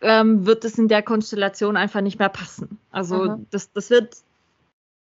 [0.01, 2.79] ähm, wird es in der Konstellation einfach nicht mehr passen.
[2.91, 3.47] Also mhm.
[3.51, 4.15] das, das wird,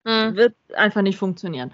[0.05, 0.37] mhm.
[0.37, 1.73] wird einfach nicht funktionieren.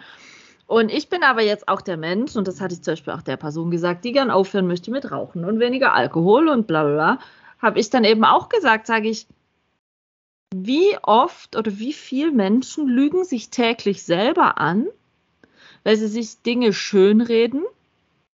[0.66, 3.22] Und ich bin aber jetzt auch der Mensch, und das hatte ich zum Beispiel auch
[3.22, 6.94] der Person gesagt, die gern aufhören möchte mit Rauchen und weniger Alkohol und bla bla
[6.94, 7.18] bla,
[7.60, 9.26] habe ich dann eben auch gesagt, sage ich,
[10.54, 14.86] wie oft oder wie viele Menschen lügen sich täglich selber an,
[15.82, 17.64] weil sie sich Dinge schönreden?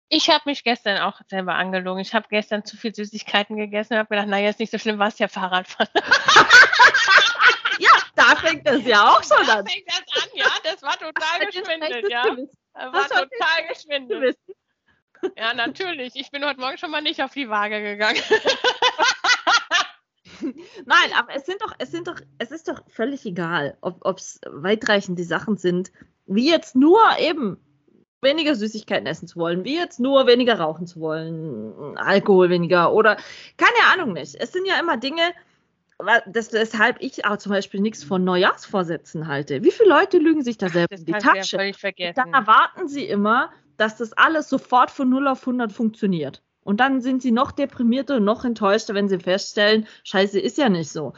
[0.10, 2.02] Ich habe mich gestern auch selber angelogen.
[2.02, 4.98] Ich habe gestern zu viel Süßigkeiten gegessen und habe gedacht, naja, ist nicht so schlimm,
[4.98, 5.94] war es ja Fahrradfahren.
[8.16, 9.66] da fängt das ja auch schon da an.
[9.66, 10.48] Da fängt das an, ja.
[10.64, 12.24] Das war total geschwindelt, ja.
[12.74, 14.38] Das war total geschwindelt.
[15.38, 16.16] Ja, natürlich.
[16.16, 18.22] Ich bin heute Morgen schon mal nicht auf die Waage gegangen.
[20.86, 24.40] Nein, aber es sind doch, es sind doch, es ist doch völlig egal, ob es
[24.48, 25.92] weitreichende Sachen sind,
[26.26, 27.58] wie jetzt nur eben
[28.22, 33.18] weniger Süßigkeiten essen zu wollen, wie jetzt nur weniger rauchen zu wollen, Alkohol weniger oder
[33.58, 34.36] keine Ahnung nicht.
[34.36, 35.34] Es sind ja immer Dinge,
[36.28, 39.64] das, weshalb ich auch zum Beispiel nichts von Neujahrsvorsätzen halte.
[39.64, 41.74] Wie viele Leute lügen sich da selber in die Tasche?
[41.98, 46.42] Ja dann erwarten sie immer, dass das alles sofort von 0 auf 100 funktioniert.
[46.64, 50.70] Und dann sind sie noch deprimierter und noch enttäuschter, wenn sie feststellen, scheiße, ist ja
[50.70, 51.14] nicht so.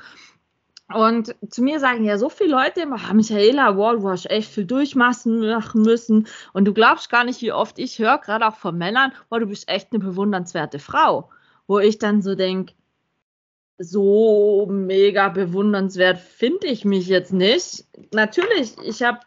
[0.93, 5.39] Und zu mir sagen ja so viele Leute immer, ah, Michaela, hast echt viel durchmachen
[5.75, 6.27] müssen.
[6.53, 9.45] Und du glaubst gar nicht, wie oft ich höre, gerade auch von Männern, wow, du
[9.47, 11.29] bist echt eine bewundernswerte Frau.
[11.67, 12.73] Wo ich dann so denke,
[13.83, 17.85] so mega bewundernswert finde ich mich jetzt nicht.
[18.13, 19.19] Natürlich, ich habe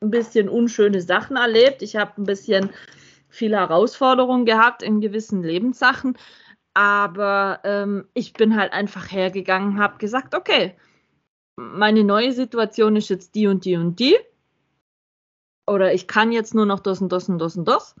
[0.00, 1.82] ein bisschen unschöne Sachen erlebt.
[1.82, 2.70] Ich habe ein bisschen
[3.28, 6.16] viele Herausforderungen gehabt in gewissen Lebenssachen.
[6.74, 10.76] Aber ähm, ich bin halt einfach hergegangen, habe gesagt, okay,
[11.56, 14.16] meine neue Situation ist jetzt die und die und die.
[15.66, 17.96] Oder ich kann jetzt nur noch das und das und das und das.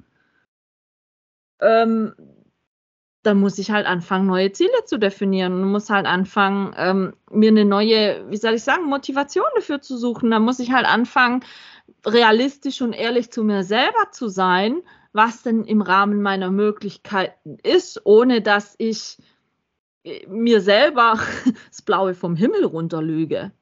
[1.60, 2.14] Ähm,
[3.26, 7.50] dann muss ich halt anfangen, neue Ziele zu definieren und muss halt anfangen, ähm, mir
[7.50, 10.30] eine neue, wie soll ich sagen, Motivation dafür zu suchen.
[10.30, 11.44] Dann muss ich halt anfangen,
[12.06, 18.00] realistisch und ehrlich zu mir selber zu sein, was denn im Rahmen meiner Möglichkeiten ist,
[18.04, 19.18] ohne dass ich
[20.28, 21.18] mir selber
[21.68, 23.52] das Blaue vom Himmel runterlüge.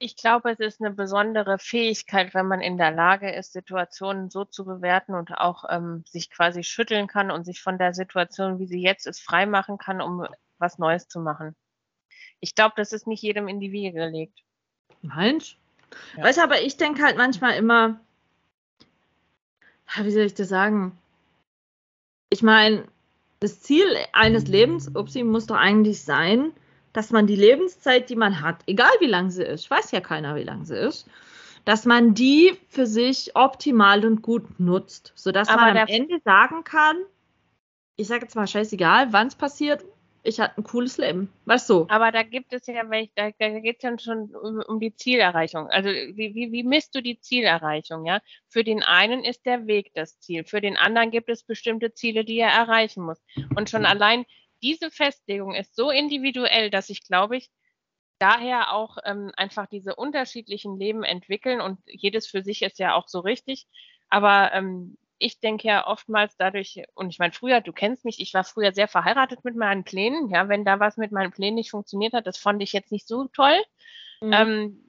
[0.00, 4.44] Ich glaube, es ist eine besondere Fähigkeit, wenn man in der Lage ist, Situationen so
[4.44, 8.66] zu bewerten und auch ähm, sich quasi schütteln kann und sich von der Situation, wie
[8.66, 10.26] sie jetzt ist, freimachen kann, um
[10.58, 11.56] was Neues zu machen.
[12.38, 14.38] Ich glaube, das ist nicht jedem in die Wiege gelegt.
[15.02, 15.56] Meinst
[16.16, 16.24] ja.
[16.24, 18.00] Weißt du, aber ich denke halt manchmal immer,
[19.96, 20.96] wie soll ich das sagen?
[22.30, 22.86] Ich meine,
[23.40, 26.52] das Ziel eines Lebens, Upsi, muss doch eigentlich sein,
[26.98, 30.34] dass man die Lebenszeit, die man hat, egal wie lang sie ist, weiß ja keiner,
[30.34, 31.08] wie lang sie ist,
[31.64, 36.64] dass man die für sich optimal und gut nutzt, sodass Aber man am Ende sagen
[36.64, 36.96] kann,
[37.94, 39.84] ich sage jetzt mal scheißegal, wann es passiert,
[40.24, 41.32] ich hatte ein cooles Leben.
[41.44, 41.86] Weißt du?
[41.88, 45.68] Aber da gibt es ja, da, da geht es ja schon um, um, die Zielerreichung.
[45.68, 48.06] Also wie, wie, wie misst du die Zielerreichung?
[48.06, 48.20] Ja?
[48.48, 52.24] Für den einen ist der Weg das Ziel, für den anderen gibt es bestimmte Ziele,
[52.24, 53.22] die er erreichen muss.
[53.54, 54.26] Und schon allein
[54.62, 57.50] diese Festlegung ist so individuell, dass ich glaube ich,
[58.18, 63.08] daher auch ähm, einfach diese unterschiedlichen Leben entwickeln und jedes für sich ist ja auch
[63.08, 63.66] so richtig.
[64.08, 68.34] Aber ähm, ich denke ja oftmals dadurch, und ich meine, früher, du kennst mich, ich
[68.34, 70.30] war früher sehr verheiratet mit meinen Plänen.
[70.30, 73.06] Ja, wenn da was mit meinen Plänen nicht funktioniert hat, das fand ich jetzt nicht
[73.06, 73.58] so toll.
[74.20, 74.32] Mhm.
[74.32, 74.87] Ähm,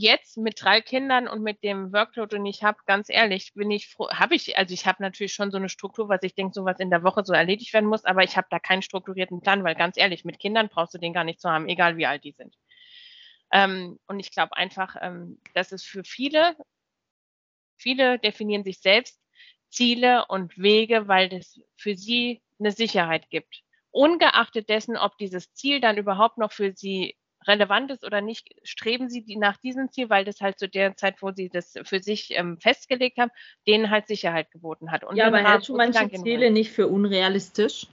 [0.00, 3.88] jetzt mit drei Kindern und mit dem Workload und ich habe ganz ehrlich, bin ich
[3.88, 6.64] froh, habe ich, also ich habe natürlich schon so eine Struktur, was ich denke, so
[6.64, 9.64] was in der Woche so erledigt werden muss, aber ich habe da keinen strukturierten Plan,
[9.64, 12.24] weil ganz ehrlich, mit Kindern brauchst du den gar nicht zu haben, egal wie alt
[12.24, 12.56] die sind.
[13.52, 16.56] Ähm, und ich glaube einfach, ähm, dass es für viele,
[17.76, 19.20] viele definieren sich selbst
[19.70, 23.62] Ziele und Wege, weil das für sie eine Sicherheit gibt.
[23.90, 29.08] Ungeachtet dessen, ob dieses Ziel dann überhaupt noch für sie relevant ist oder nicht, streben
[29.08, 32.00] sie die nach diesem Ziel, weil das halt zu der Zeit, wo sie das für
[32.00, 33.30] sich ähm, festgelegt haben,
[33.66, 35.04] denen halt Sicherheit geboten hat.
[35.04, 37.86] Und ja, aber hältst du manche Ziele nicht für unrealistisch?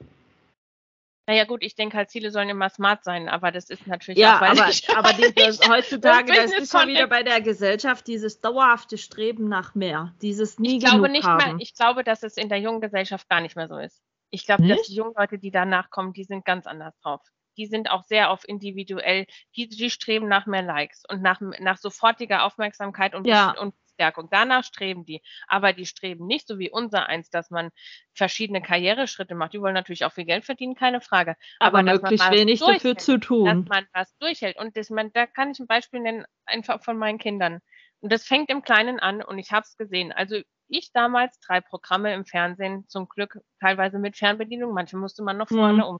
[1.29, 4.37] Naja gut, ich denke halt, Ziele sollen immer smart sein, aber das ist natürlich ja,
[4.37, 9.49] auch, aber, aber dieses, heutzutage, das ist schon wieder bei der Gesellschaft dieses dauerhafte Streben
[9.49, 11.37] nach mehr, dieses nie ich glaube nicht haben.
[11.37, 14.01] mehr, Ich glaube, dass es in der jungen Gesellschaft gar nicht mehr so ist.
[14.29, 17.21] Ich glaube, dass die jungen Leute, die danach kommen, die sind ganz anders drauf.
[17.57, 21.77] Die sind auch sehr auf individuell, die, die streben nach mehr Likes und nach, nach
[21.77, 23.51] sofortiger Aufmerksamkeit und, ja.
[23.59, 24.29] und Selbststärkung.
[24.31, 25.21] Danach streben die.
[25.47, 27.71] Aber die streben nicht so wie unser eins, dass man
[28.13, 29.53] verschiedene Karriereschritte macht.
[29.53, 31.35] Die wollen natürlich auch viel Geld verdienen, keine Frage.
[31.59, 33.45] Aber, Aber möglichst wenig dafür zu tun.
[33.45, 34.57] Dass man was durchhält.
[34.57, 37.59] Und das, man, da kann ich ein Beispiel nennen, einfach von meinen Kindern.
[37.99, 40.11] Und das fängt im Kleinen an und ich habe es gesehen.
[40.11, 45.37] Also ich damals drei Programme im Fernsehen, zum Glück teilweise mit Fernbedienung, manche musste man
[45.37, 45.83] noch vorne mhm.
[45.83, 45.99] um.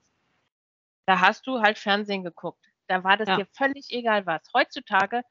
[1.08, 2.64] Da hast du halt Fernsehen geguckt.
[2.88, 3.38] Da war das ja.
[3.38, 4.42] dir völlig egal was.
[4.54, 5.24] Heutzutage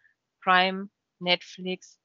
[0.43, 2.01] Prime, Netflix,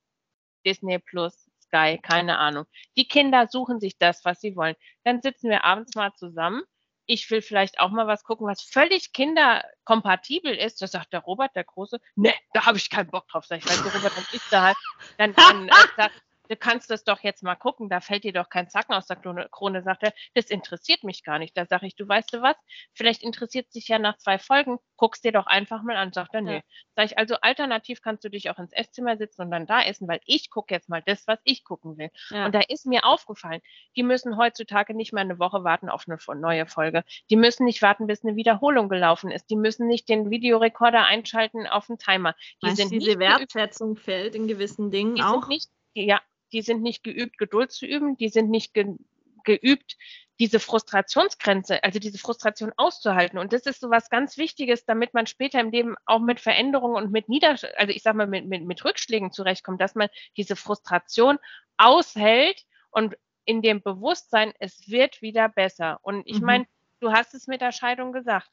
[0.65, 2.65] Disney Plus, Sky, keine Ahnung.
[2.97, 4.75] Die Kinder suchen sich das, was sie wollen.
[5.05, 6.63] Dann sitzen wir abends mal zusammen.
[7.05, 10.81] Ich will vielleicht auch mal was gucken, was völlig kinderkompatibel ist.
[10.81, 13.45] Da sagt der Robert, der Große, ne, da habe ich keinen Bock drauf.
[13.45, 14.77] Sag ich, weißt du, Robert, dann ist da halt.
[15.17, 18.49] Dann, dann äh, sagt, du kannst das doch jetzt mal gucken, da fällt dir doch
[18.49, 21.55] kein Zacken aus der Krone, sagt er, das interessiert mich gar nicht.
[21.55, 22.57] Da sage ich, du weißt du was,
[22.93, 26.41] vielleicht interessiert sich ja nach zwei Folgen, guckst dir doch einfach mal an, sagt er,
[26.41, 26.55] nee.
[26.55, 26.61] Ja.
[26.97, 30.09] Sag ich, also alternativ kannst du dich auch ins Esszimmer sitzen und dann da essen,
[30.09, 32.09] weil ich gucke jetzt mal das, was ich gucken will.
[32.31, 32.45] Ja.
[32.45, 33.61] Und da ist mir aufgefallen,
[33.95, 37.05] die müssen heutzutage nicht mehr eine Woche warten auf eine neue Folge.
[37.29, 39.49] Die müssen nicht warten, bis eine Wiederholung gelaufen ist.
[39.49, 42.35] Die müssen nicht den Videorekorder einschalten auf den Timer.
[42.61, 45.47] Die Meinst sind diese Wertschätzung fällt in gewissen Dingen auch?
[45.47, 46.19] Nicht, ja,
[46.51, 48.95] die sind nicht geübt, Geduld zu üben, die sind nicht ge
[49.43, 49.97] geübt,
[50.39, 53.39] diese Frustrationsgrenze, also diese Frustration auszuhalten.
[53.39, 56.95] Und das ist so was ganz Wichtiges, damit man später im Leben auch mit Veränderungen
[56.95, 60.55] und mit Nieder, also ich sag mal, mit, mit, mit Rückschlägen zurechtkommt, dass man diese
[60.55, 61.39] Frustration
[61.77, 65.99] aushält und in dem Bewusstsein, es wird wieder besser.
[66.03, 66.45] Und ich mhm.
[66.45, 66.67] meine,
[66.99, 68.49] du hast es mit der Scheidung gesagt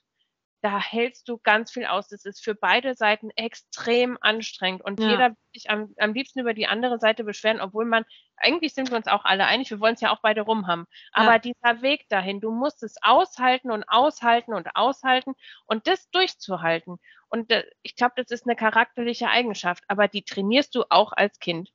[0.61, 2.09] da hältst du ganz viel aus.
[2.09, 5.11] Das ist für beide Seiten extrem anstrengend und ja.
[5.11, 8.05] jeder will sich am, am liebsten über die andere Seite beschweren, obwohl man,
[8.37, 10.87] eigentlich sind wir uns auch alle einig, wir wollen es ja auch beide rum haben.
[11.13, 11.39] Aber ja.
[11.39, 15.35] dieser Weg dahin, du musst es aushalten und aushalten und aushalten
[15.67, 16.99] und das durchzuhalten.
[17.29, 21.39] Und äh, ich glaube, das ist eine charakterliche Eigenschaft, aber die trainierst du auch als
[21.39, 21.71] Kind.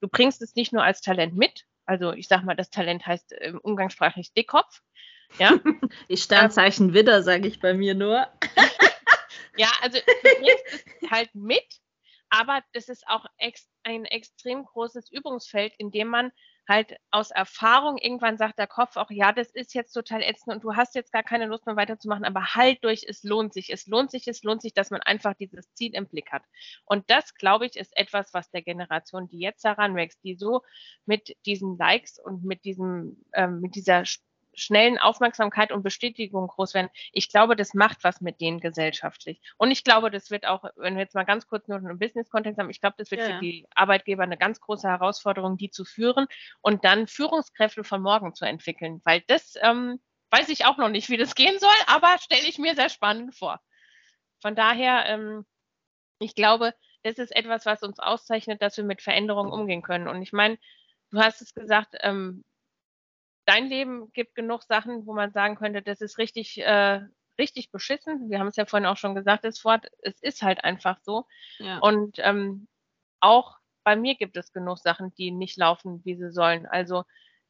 [0.00, 3.32] Du bringst es nicht nur als Talent mit, also ich sag mal, das Talent heißt
[3.32, 4.82] äh, umgangssprachlich Dickkopf,
[5.38, 5.52] ja?
[6.08, 8.26] Die Sternzeichen Widder, sage ich bei mir nur.
[9.56, 11.80] ja, also du bringst es halt mit,
[12.30, 16.32] aber das ist auch ex ein extrem großes Übungsfeld, in dem man
[16.68, 20.64] halt aus Erfahrung irgendwann sagt der Kopf auch, ja, das ist jetzt total ätzend und
[20.64, 23.86] du hast jetzt gar keine Lust mehr weiterzumachen, aber halt durch, es lohnt sich, es
[23.86, 26.42] lohnt sich, es lohnt sich, dass man einfach dieses Ziel im Blick hat.
[26.84, 30.62] Und das, glaube ich, ist etwas, was der Generation, die jetzt heranwächst, die so
[31.04, 34.04] mit diesen Likes und mit diesem, ähm, mit dieser
[34.56, 36.90] schnellen Aufmerksamkeit und Bestätigung groß werden.
[37.12, 39.40] Ich glaube, das macht was mit denen gesellschaftlich.
[39.58, 42.58] Und ich glaube, das wird auch, wenn wir jetzt mal ganz kurz nur einen Business-Kontext
[42.58, 43.34] haben, ich glaube, das wird ja.
[43.34, 46.26] für die Arbeitgeber eine ganz große Herausforderung, die zu führen
[46.62, 49.00] und dann Führungskräfte von morgen zu entwickeln.
[49.04, 50.00] Weil das ähm,
[50.30, 53.36] weiß ich auch noch nicht, wie das gehen soll, aber stelle ich mir sehr spannend
[53.36, 53.60] vor.
[54.40, 55.46] Von daher, ähm,
[56.18, 60.08] ich glaube, das ist etwas, was uns auszeichnet, dass wir mit Veränderungen umgehen können.
[60.08, 60.58] Und ich meine,
[61.10, 62.44] du hast es gesagt, ähm,
[63.46, 67.00] dein Leben gibt genug Sachen, wo man sagen könnte, das ist richtig, äh,
[67.38, 68.28] richtig beschissen.
[68.28, 71.26] Wir haben es ja vorhin auch schon gesagt, das Wort, es ist halt einfach so.
[71.58, 71.78] Ja.
[71.78, 72.68] Und ähm,
[73.20, 76.66] auch bei mir gibt es genug Sachen, die nicht laufen, wie sie sollen.
[76.66, 77.04] Also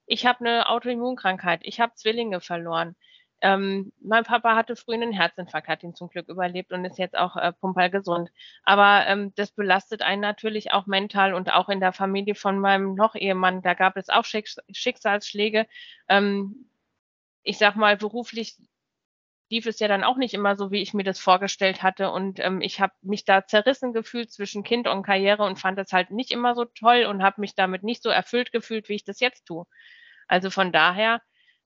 [0.06, 2.94] ich habe eine Autoimmunkrankheit, ich habe Zwillinge verloren,
[3.42, 7.16] ähm, mein Papa hatte früh einen Herzinfarkt, hat ihn zum Glück überlebt und ist jetzt
[7.16, 8.30] auch äh, pumperl gesund.
[8.64, 12.94] Aber ähm, das belastet einen natürlich auch mental und auch in der Familie von meinem
[12.94, 13.62] Noch-Ehemann.
[13.62, 15.66] Da gab es auch Schicks Schicksalsschläge.
[16.08, 16.68] Ähm,
[17.42, 18.56] ich sag mal, beruflich
[19.50, 22.10] lief es ja dann auch nicht immer so, wie ich mir das vorgestellt hatte.
[22.10, 25.92] Und ähm, ich habe mich da zerrissen gefühlt zwischen Kind und Karriere und fand es
[25.92, 29.04] halt nicht immer so toll und habe mich damit nicht so erfüllt gefühlt, wie ich
[29.04, 29.64] das jetzt tue.
[30.26, 31.20] Also von daher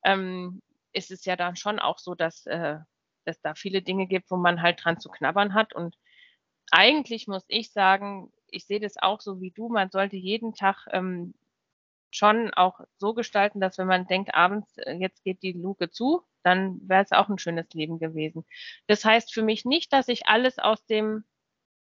[0.05, 0.61] ähm,
[0.93, 2.79] ist es ja dann schon auch so, dass, äh,
[3.25, 5.75] dass da viele Dinge gibt, wo man halt dran zu knabbern hat.
[5.75, 5.97] Und
[6.71, 10.87] eigentlich muss ich sagen, ich sehe das auch so wie du, man sollte jeden Tag
[10.91, 11.35] ähm,
[12.11, 16.25] schon auch so gestalten, dass wenn man denkt, abends, äh, jetzt geht die Luke zu,
[16.43, 18.45] dann wäre es auch ein schönes Leben gewesen.
[18.87, 21.25] Das heißt für mich nicht, dass ich alles aus dem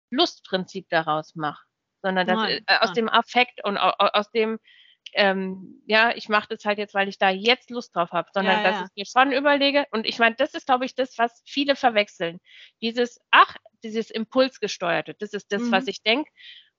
[0.10, 1.66] Lustprinzip daraus mache,
[2.02, 4.60] sondern dass, Nein, äh, aus dem Affekt und aus dem,
[5.14, 8.64] ähm, ja, ich mache das halt jetzt, weil ich da jetzt Lust drauf habe, sondern
[8.64, 9.86] ja, dass ich mir schon überlege.
[9.92, 12.40] Und ich meine, das ist, glaube ich, das, was viele verwechseln.
[12.82, 15.72] Dieses, ach, dieses Impulsgesteuerte, das ist das, mhm.
[15.72, 16.32] was ich denke,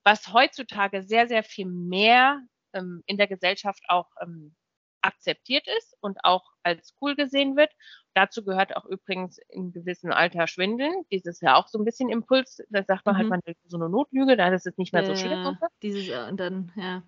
[0.04, 2.40] was heutzutage sehr, sehr viel mehr
[2.72, 4.54] ähm, in der Gesellschaft auch ähm,
[5.02, 7.70] akzeptiert ist und auch als cool gesehen wird.
[8.14, 10.94] Dazu gehört auch übrigens in gewissem Alter Schwindeln.
[11.10, 12.62] Dieses ja auch so ein bisschen Impuls.
[12.70, 13.32] Da sagt man halt, mhm.
[13.32, 15.58] halt, man so eine Notlüge, da ist es nicht mehr so schlimm.
[15.82, 17.02] Dieses, äh, und dann, ja.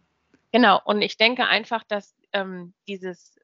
[0.55, 3.34] Genau, und ich denke einfach, dass ähm, dieses,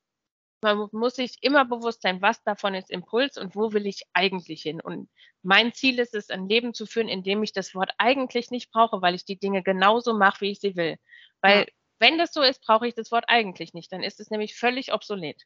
[0.62, 4.62] man muss sich immer bewusst sein, was davon ist Impuls und wo will ich eigentlich
[4.62, 4.80] hin.
[4.80, 5.08] Und
[5.42, 8.70] mein Ziel ist es, ein Leben zu führen, in dem ich das Wort eigentlich nicht
[8.70, 10.98] brauche, weil ich die Dinge genauso mache, wie ich sie will.
[11.40, 11.66] Weil ja.
[11.98, 13.90] wenn das so ist, brauche ich das Wort eigentlich nicht.
[13.90, 15.42] Dann ist es nämlich völlig obsolet.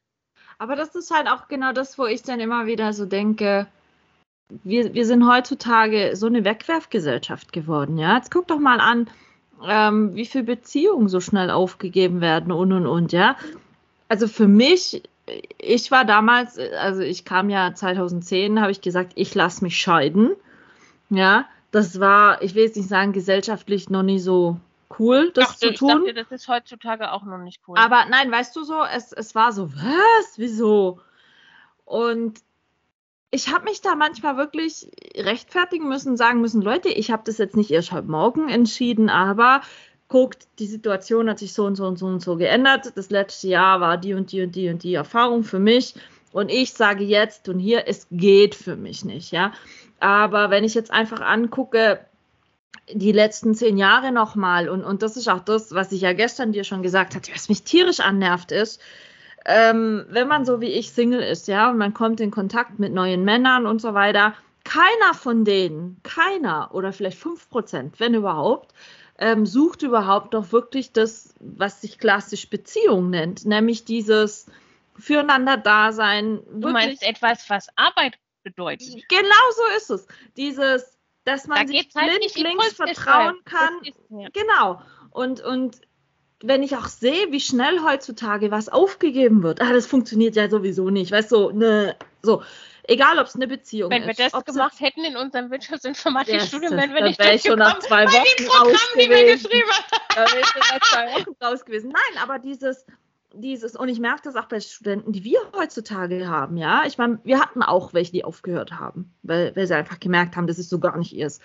[0.58, 3.66] Aber das ist halt auch genau das, wo ich dann immer wieder so denke,
[4.50, 8.18] wir, wir sind heutzutage so eine Wegwerfgesellschaft geworden, ja.
[8.18, 9.08] Jetzt guck doch mal an,
[9.66, 13.36] ähm, wie viele Beziehungen so schnell aufgegeben werden und und und, ja.
[14.08, 15.02] Also für mich,
[15.58, 20.32] ich war damals, also ich kam ja 2010, habe ich gesagt, ich lasse mich scheiden.
[21.10, 24.58] Ja, das war, ich will jetzt nicht sagen, gesellschaftlich noch nie so
[24.98, 25.88] cool, das dachte, zu tun.
[25.88, 27.76] Ich dachte, das ist heutzutage auch noch nicht cool.
[27.78, 30.34] Aber nein, weißt du so, es, es war so, was?
[30.36, 31.00] Wieso?
[31.84, 32.40] Und
[33.34, 37.56] ich habe mich da manchmal wirklich rechtfertigen müssen, sagen müssen, Leute, ich habe das jetzt
[37.56, 39.60] nicht erst heute Morgen entschieden, aber
[40.06, 42.92] guckt, die Situation hat sich so und so und so und so geändert.
[42.94, 45.94] Das letzte Jahr war die und die und die und die Erfahrung für mich.
[46.30, 49.52] Und ich sage jetzt und hier, es geht für mich nicht, ja.
[49.98, 51.98] Aber wenn ich jetzt einfach angucke,
[52.92, 56.52] die letzten zehn Jahre nochmal, und, und das ist auch das, was ich ja gestern
[56.52, 58.80] dir schon gesagt hatte, was mich tierisch annervt ist,
[59.44, 62.92] ähm, wenn man so wie ich Single ist, ja, und man kommt in Kontakt mit
[62.92, 64.34] neuen Männern und so weiter,
[64.64, 68.72] keiner von denen, keiner oder vielleicht fünf Prozent, wenn überhaupt,
[69.18, 74.46] ähm, sucht überhaupt noch wirklich das, was sich klassisch Beziehung nennt, nämlich dieses
[74.98, 76.40] Füreinander-Dasein.
[76.52, 78.88] Du meinst etwas, was Arbeit bedeutet.
[79.08, 80.06] Genau so ist es.
[80.36, 83.80] Dieses, dass man da sich halt blindlings vertrauen kann.
[83.82, 84.28] Ist, ja.
[84.32, 84.82] Genau.
[85.10, 85.80] Und, und
[86.46, 90.90] wenn ich auch sehe, wie schnell heutzutage was aufgegeben wird, ah, das funktioniert ja sowieso
[90.90, 92.42] nicht, weißt du, so, ne, so.
[92.86, 94.18] Egal, ob es eine Beziehung wenn ist.
[94.18, 97.78] Wenn wir das gemacht hätten in unserem Wirtschaftsinformatikstudium, wären wir nicht wäre ich schon nach
[97.78, 99.50] zwei Wochen raus gewesen.
[100.14, 101.92] Da wäre ich schon nach zwei Wochen raus gewesen.
[101.94, 102.84] Nein, aber dieses,
[103.32, 106.84] dieses, und ich merke das auch bei Studenten, die wir heutzutage haben, ja.
[106.86, 110.46] Ich meine, wir hatten auch welche, die aufgehört haben, weil, weil sie einfach gemerkt haben,
[110.46, 111.40] das ist so gar nicht ihrs.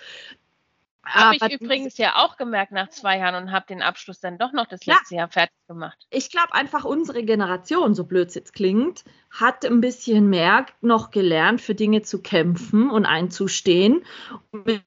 [1.04, 4.52] Habe ich übrigens ja auch gemerkt nach zwei Jahren und habe den Abschluss dann doch
[4.52, 5.98] noch das letzte ja, Jahr fertig gemacht.
[6.10, 11.10] Ich glaube einfach, unsere Generation, so blöd es jetzt klingt, hat ein bisschen mehr noch
[11.10, 14.04] gelernt, für Dinge zu kämpfen und einzustehen.
[14.52, 14.84] Mit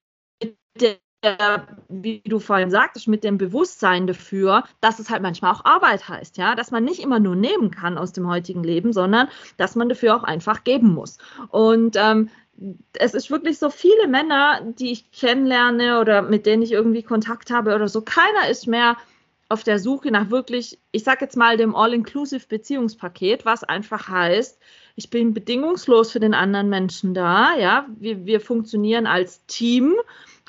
[1.24, 6.08] der, wie du vorhin sagtest, mit dem Bewusstsein dafür, dass es halt manchmal auch Arbeit
[6.10, 9.76] heißt, ja, dass man nicht immer nur nehmen kann aus dem heutigen Leben, sondern dass
[9.76, 11.18] man dafür auch einfach geben muss.
[11.50, 12.30] Und ähm,
[12.94, 17.52] es ist wirklich so viele Männer, die ich kennenlerne oder mit denen ich irgendwie Kontakt
[17.52, 18.02] habe oder so.
[18.02, 18.98] Keiner ist mehr
[19.50, 24.60] auf der Suche nach wirklich, ich sag jetzt mal, dem All-Inclusive Beziehungspaket, was einfach heißt,
[24.96, 29.96] ich bin bedingungslos für den anderen Menschen da, ja, wir, wir funktionieren als Team,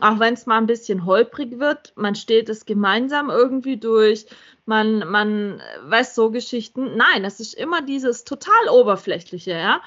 [0.01, 4.27] auch wenn es mal ein bisschen holprig wird, man steht es gemeinsam irgendwie durch,
[4.67, 6.97] man, man weiß so Geschichten.
[6.97, 9.83] Nein, es ist immer dieses total oberflächliche, ja.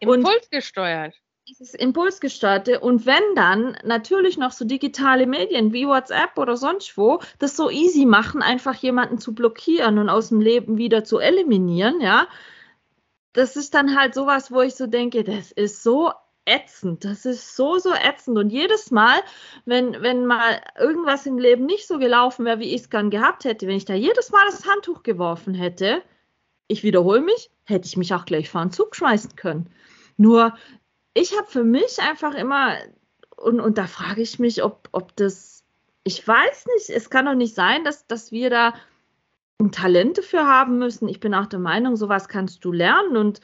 [0.00, 1.14] Impulsgesteuert
[1.48, 7.20] dieses Impulsgesteuerte und wenn dann natürlich noch so digitale Medien wie WhatsApp oder sonst wo
[7.38, 12.00] das so easy machen, einfach jemanden zu blockieren und aus dem Leben wieder zu eliminieren,
[12.00, 12.28] ja,
[13.32, 16.12] das ist dann halt sowas, wo ich so denke, das ist so
[16.44, 19.18] ätzend, das ist so, so ätzend und jedes Mal,
[19.64, 23.44] wenn, wenn mal irgendwas im Leben nicht so gelaufen wäre, wie ich es gern gehabt
[23.44, 26.02] hätte, wenn ich da jedes Mal das Handtuch geworfen hätte,
[26.68, 29.70] ich wiederhole mich, hätte ich mich auch gleich vor den Zug schmeißen können.
[30.16, 30.54] Nur
[31.14, 32.76] ich habe für mich einfach immer,
[33.36, 35.64] und, und da frage ich mich, ob, ob das,
[36.04, 38.74] ich weiß nicht, es kann doch nicht sein, dass, dass wir da
[39.60, 41.08] ein Talent dafür haben müssen.
[41.08, 43.40] Ich bin auch der Meinung, sowas kannst du lernen und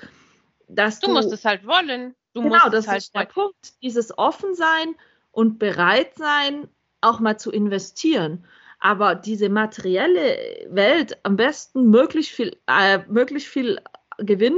[0.69, 2.15] dass du, du musst es halt wollen.
[2.35, 3.83] Du genau, das halt ist der Punkt.
[3.83, 4.95] Dieses Offensein
[5.31, 6.69] und bereit sein,
[7.01, 8.45] auch mal zu investieren.
[8.81, 13.81] Aber diese materielle Welt am besten möglichst viel, äh, möglichst viel
[14.19, 14.57] Gewinn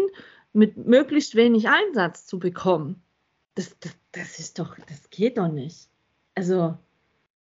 [0.53, 3.03] mit möglichst wenig Einsatz zu bekommen.
[3.55, 5.88] Das, das, das ist doch, das geht doch nicht.
[6.34, 6.76] Also.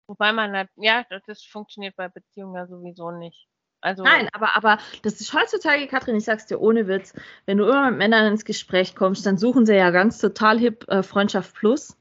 [0.06, 3.48] Wobei man, hat, ja, das funktioniert bei Beziehungen ja sowieso nicht.
[3.80, 7.12] Also, Nein, aber, aber das ist heutzutage, Katrin, ich sag's dir ohne Witz,
[7.44, 10.88] wenn du immer mit Männern ins Gespräch kommst, dann suchen sie ja ganz total hip
[10.88, 11.94] äh, Freundschaft Plus.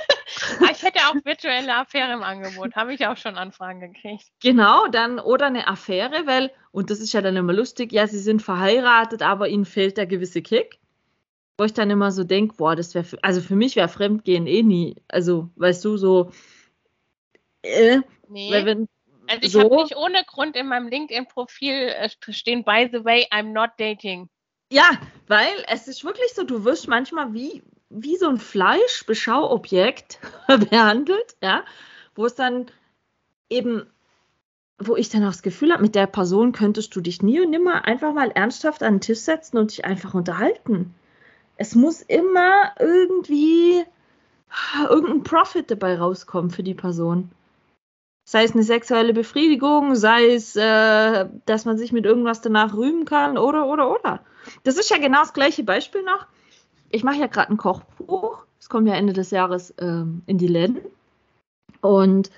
[0.59, 4.25] Ah, ich hätte auch virtuelle Affäre im Angebot, habe ich auch schon Anfragen gekriegt.
[4.41, 8.19] Genau, dann oder eine Affäre, weil, und das ist ja dann immer lustig, ja, sie
[8.19, 10.79] sind verheiratet, aber ihnen fehlt der gewisse Kick.
[11.57, 14.61] Wo ich dann immer so denke, boah, das wäre, also für mich wäre Fremdgehen eh
[14.61, 16.31] nie, also weißt du, so,
[17.61, 18.51] äh, nee.
[18.51, 18.89] weil wenn,
[19.27, 23.25] also ich so, habe nicht ohne Grund in meinem LinkedIn-Profil äh, stehen, by the way,
[23.31, 24.29] I'm not dating.
[24.71, 24.89] Ja,
[25.27, 31.63] weil es ist wirklich so, du wirst manchmal wie, wie so ein Fleischbeschauobjekt behandelt, ja,
[32.15, 32.67] wo es dann
[33.49, 33.85] eben,
[34.79, 37.51] wo ich dann auch das Gefühl habe, mit der Person könntest du dich nie und
[37.51, 40.93] nimmer einfach mal ernsthaft an den Tisch setzen und dich einfach unterhalten.
[41.57, 43.83] Es muss immer irgendwie
[44.89, 47.31] irgendein Profit dabei rauskommen für die Person.
[48.27, 53.05] Sei es eine sexuelle Befriedigung, sei es, äh, dass man sich mit irgendwas danach rühmen
[53.05, 54.21] kann oder, oder, oder.
[54.63, 56.25] Das ist ja genau das gleiche Beispiel noch
[56.95, 58.45] ich mache ja gerade ein Kochbuch.
[58.59, 60.79] Es kommt ja Ende des Jahres ähm, in die Läden.
[61.81, 62.31] Und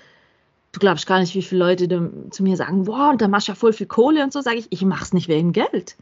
[0.72, 3.52] du glaubst gar nicht, wie viele Leute zu mir sagen, boah, und da machst du
[3.52, 5.96] ja voll viel Kohle und so, sage ich, ich mache es nicht wegen Geld.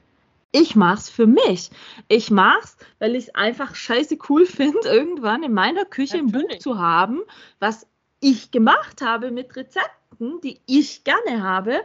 [0.53, 1.71] Ich mache es für mich.
[2.09, 6.35] Ich mache es, weil ich es einfach scheiße cool finde, irgendwann in meiner Küche Natürlich.
[6.35, 7.21] ein Buch zu haben,
[7.61, 7.87] was
[8.21, 11.81] ich gemacht habe mit Rezepten, die ich gerne habe.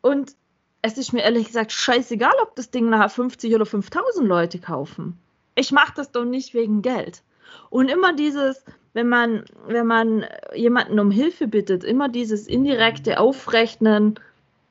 [0.00, 0.34] Und
[0.82, 5.16] es ist mir ehrlich gesagt scheißegal, ob das Ding nachher 50 oder 5000 Leute kaufen
[5.54, 7.22] ich mache das doch nicht wegen Geld.
[7.68, 14.18] Und immer dieses, wenn man, wenn man jemanden um Hilfe bittet, immer dieses indirekte Aufrechnen,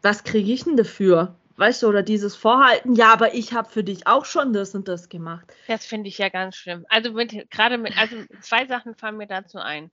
[0.02, 1.36] was kriege ich denn dafür?
[1.58, 4.88] Weißt du, oder dieses Vorhalten, ja, aber ich habe für dich auch schon das und
[4.88, 5.54] das gemacht.
[5.68, 6.86] Das finde ich ja ganz schlimm.
[6.88, 9.92] Also gerade mit, also zwei Sachen fallen mir dazu ein.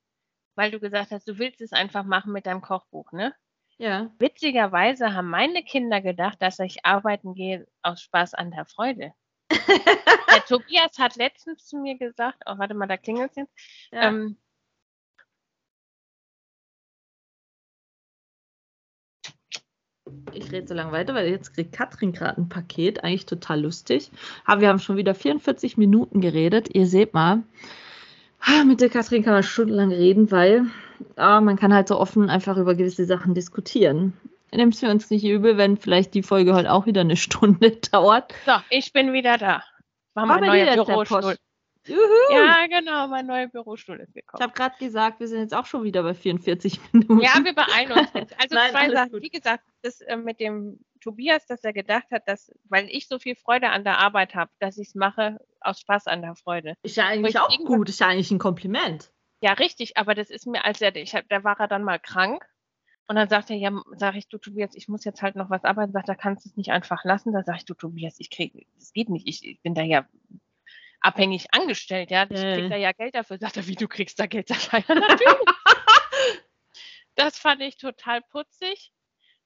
[0.54, 3.34] Weil du gesagt hast, du willst es einfach machen mit deinem Kochbuch, ne?
[3.78, 4.10] Ja.
[4.18, 9.12] Witzigerweise haben meine Kinder gedacht, dass ich arbeiten gehe aus Spaß an der Freude.
[9.50, 13.52] Der Tobias hat letztens zu mir gesagt, oh, warte mal, da klingelt es jetzt.
[13.92, 14.08] Ja.
[14.08, 14.36] Ähm,
[20.32, 23.02] Ich rede so lange weiter, weil jetzt kriegt Katrin gerade ein Paket.
[23.02, 24.10] Eigentlich total lustig.
[24.44, 26.68] Aber wir haben schon wieder 44 Minuten geredet.
[26.74, 27.42] Ihr seht mal,
[28.40, 30.66] ah, mit der Katrin kann man stundenlang reden, weil
[31.16, 34.12] ah, man kann halt so offen einfach über gewisse Sachen diskutieren.
[34.52, 38.34] Nimmst du uns nicht übel, wenn vielleicht die Folge heute auch wieder eine Stunde dauert?
[38.44, 39.62] So, ich bin wieder da.
[40.14, 41.36] War mein neuer Bürostuhl.
[41.86, 42.00] Juhu.
[42.32, 44.40] Ja, genau, mein neuer Bürostuhl ist gekommen.
[44.40, 47.20] Ich habe gerade gesagt, wir sind jetzt auch schon wieder bei 44 Minuten.
[47.20, 48.34] Ja, wir beeilen uns jetzt.
[48.40, 49.12] Also Nein, zwei Sachen.
[49.12, 49.22] Gut.
[49.22, 53.18] Wie gesagt, das äh, mit dem Tobias, dass er gedacht hat, dass, weil ich so
[53.18, 56.74] viel Freude an der Arbeit habe, dass ich es mache aus Spaß an der Freude.
[56.82, 59.12] Ist ja eigentlich auch gut, ist ja eigentlich ein Kompliment.
[59.40, 62.00] Ja, richtig, aber das ist mir, als er, ich hab, da war er dann mal
[62.00, 62.44] krank
[63.08, 65.64] und dann sagt er, ja, sage ich, du Tobias, ich muss jetzt halt noch was
[65.64, 65.92] arbeiten.
[65.92, 67.32] Sagt er, kannst du es nicht einfach lassen?
[67.32, 69.28] Da sage ich, du Tobias, ich kriege, das geht nicht.
[69.28, 70.08] Ich, ich bin da ja
[71.00, 72.24] abhängig angestellt, ja.
[72.28, 73.38] Ich krieg da ja Geld dafür.
[73.38, 74.80] Sagt er, wie du kriegst da Geld dafür?
[74.88, 75.34] Ja, natürlich.
[77.14, 78.92] das fand ich total putzig.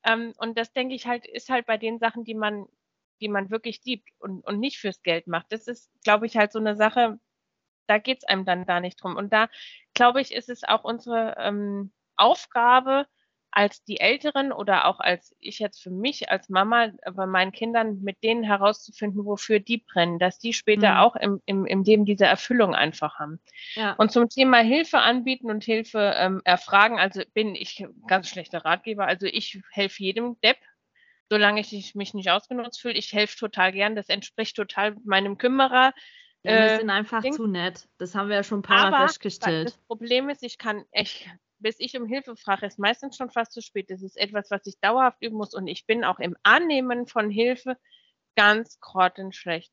[0.05, 2.65] Ähm, und das denke ich halt, ist halt bei den Sachen, die man,
[3.21, 5.53] die man wirklich liebt und, und nicht fürs Geld macht.
[5.53, 7.21] Das ist, glaube ich, halt so eine Sache,
[7.87, 9.17] da geht es einem dann da nicht drum.
[9.17, 9.51] Und da,
[9.93, 13.07] glaube ich, ist es auch unsere ähm, Aufgabe,
[13.53, 18.01] als die Älteren oder auch als ich jetzt für mich als Mama bei meinen Kindern
[18.03, 20.97] mit denen herauszufinden, wofür die brennen, dass die später mhm.
[20.99, 23.41] auch im, im, im Leben diese Erfüllung einfach haben.
[23.75, 23.95] Ja.
[23.95, 29.07] Und zum Thema Hilfe anbieten und Hilfe ähm, erfragen, also bin ich ganz schlechter Ratgeber.
[29.07, 30.59] Also ich helfe jedem Depp,
[31.29, 32.95] solange ich mich nicht ausgenutzt fühle.
[32.95, 35.93] Ich helfe total gern, das entspricht total meinem Kümmerer.
[36.43, 37.33] Ja, wir äh, sind einfach Ding.
[37.33, 37.89] zu nett.
[37.99, 39.67] Das haben wir ja schon ein paar Mal festgestellt.
[39.67, 41.29] Das Problem ist, ich kann echt
[41.61, 43.91] bis ich um Hilfe frage, ist meistens schon fast zu spät.
[43.91, 47.31] Das ist etwas, was ich dauerhaft üben muss und ich bin auch im Annehmen von
[47.31, 47.77] Hilfe
[48.37, 49.73] ganz grottenschlecht.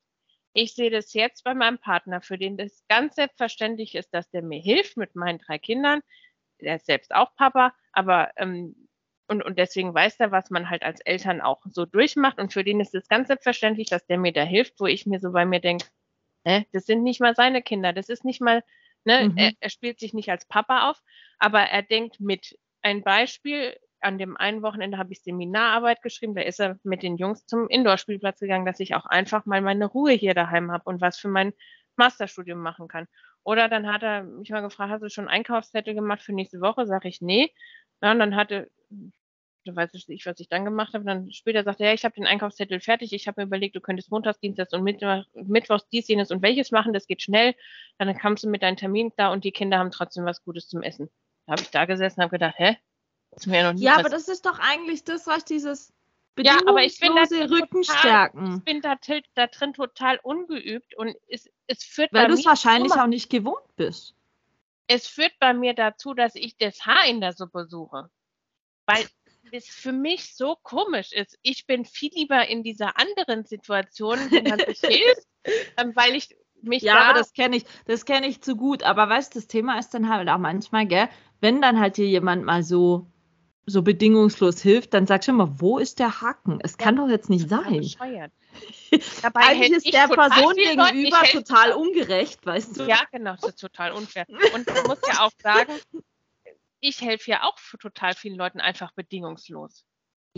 [0.53, 4.41] Ich sehe das jetzt bei meinem Partner, für den das ganz selbstverständlich ist, dass der
[4.41, 6.01] mir hilft mit meinen drei Kindern.
[6.61, 8.87] Der ist selbst auch Papa, aber ähm,
[9.27, 12.39] und, und deswegen weiß er, was man halt als Eltern auch so durchmacht.
[12.39, 15.19] Und für den ist es ganz selbstverständlich, dass der mir da hilft, wo ich mir
[15.19, 15.85] so bei mir denke,
[16.45, 18.63] äh, das sind nicht mal seine Kinder, das ist nicht mal
[19.07, 19.29] Ne?
[19.29, 19.37] Mhm.
[19.37, 21.01] Er, er, spielt sich nicht als Papa auf,
[21.39, 22.59] aber er denkt mit.
[22.81, 27.15] Ein Beispiel, an dem einen Wochenende habe ich Seminararbeit geschrieben, da ist er mit den
[27.15, 30.99] Jungs zum Indoor-Spielplatz gegangen, dass ich auch einfach mal meine Ruhe hier daheim habe und
[30.99, 31.53] was für mein
[31.95, 33.07] Masterstudium machen kann.
[33.43, 36.85] Oder dann hat er mich mal gefragt, hast du schon Einkaufszettel gemacht für nächste Woche?
[36.85, 37.53] Sag ich, nee.
[38.01, 38.69] Ja, und dann hatte,
[39.67, 41.03] du weißt nicht, was ich dann gemacht habe.
[41.03, 43.13] Dann später sagte er, ja, ich habe den Einkaufszettel fertig.
[43.13, 46.71] Ich habe mir überlegt, du könntest montags, dienstags und Mittwoch, mittwochs dies, jenes und welches
[46.71, 46.93] machen.
[46.93, 47.55] Das geht schnell.
[47.97, 50.81] Dann kamst du mit deinem Termin da und die Kinder haben trotzdem was Gutes zum
[50.81, 51.09] Essen.
[51.45, 52.77] Da habe ich da gesessen und habe gedacht, hä?
[53.31, 55.93] Das ist mir ja noch nie Ja, aber das ist doch eigentlich das, was dieses
[56.39, 58.57] ja, aber ich bin da Rückenstärken.
[58.57, 58.95] ich bin da,
[59.33, 63.75] da, drin total ungeübt und es, es führt Weil du es wahrscheinlich auch nicht gewohnt
[63.75, 64.13] bist.
[64.87, 68.09] Es führt bei mir dazu, dass ich das Haar in der Suppe suche.
[68.85, 69.05] Weil
[69.51, 71.37] es für mich so komisch ist.
[71.41, 75.27] Ich bin viel lieber in dieser anderen Situation, wo man sich hilft,
[75.77, 78.83] ähm, weil ich mich ja, da aber das kenne ich, das kenne ich zu gut.
[78.83, 82.07] Aber weißt, du, das Thema ist dann halt auch manchmal, gell, wenn dann halt dir
[82.07, 83.07] jemand mal so
[83.69, 86.59] so bedingungslos hilft, dann sagst du immer, wo ist der Haken?
[86.63, 87.85] Es kann doch jetzt nicht sein.
[89.21, 92.83] Dabei Eigentlich ist der Person gegenüber total ungerecht, weißt du?
[92.85, 94.25] Ja, genau, das ist total unfair.
[94.55, 95.73] Und du musst ja auch sagen,
[96.79, 99.85] ich helfe ja auch für total vielen Leuten einfach bedingungslos.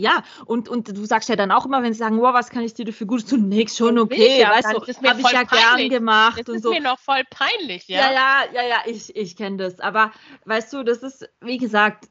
[0.00, 2.62] Ja, und, und du sagst ja dann auch immer, wenn sie sagen, wow, was kann
[2.62, 3.48] ich dir dafür Gutes tun?
[3.50, 5.50] Nix, schon okay, ja, weißt du, habe ich ja peinlich.
[5.50, 6.38] gern gemacht.
[6.38, 6.70] Das und ist so.
[6.70, 8.10] mir noch voll peinlich, ja.
[8.10, 9.78] Ja, ja, ja, ja, ich, ich kenne das.
[9.78, 10.10] Aber
[10.46, 12.08] weißt du, das ist, wie gesagt,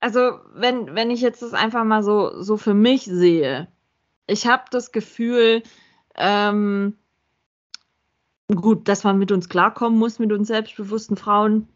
[0.00, 3.68] also wenn, wenn ich jetzt das einfach mal so, so für mich sehe,
[4.26, 5.62] ich habe das Gefühl,
[6.16, 6.98] ähm,
[8.48, 11.68] gut, dass man mit uns klarkommen muss, mit uns selbstbewussten Frauen.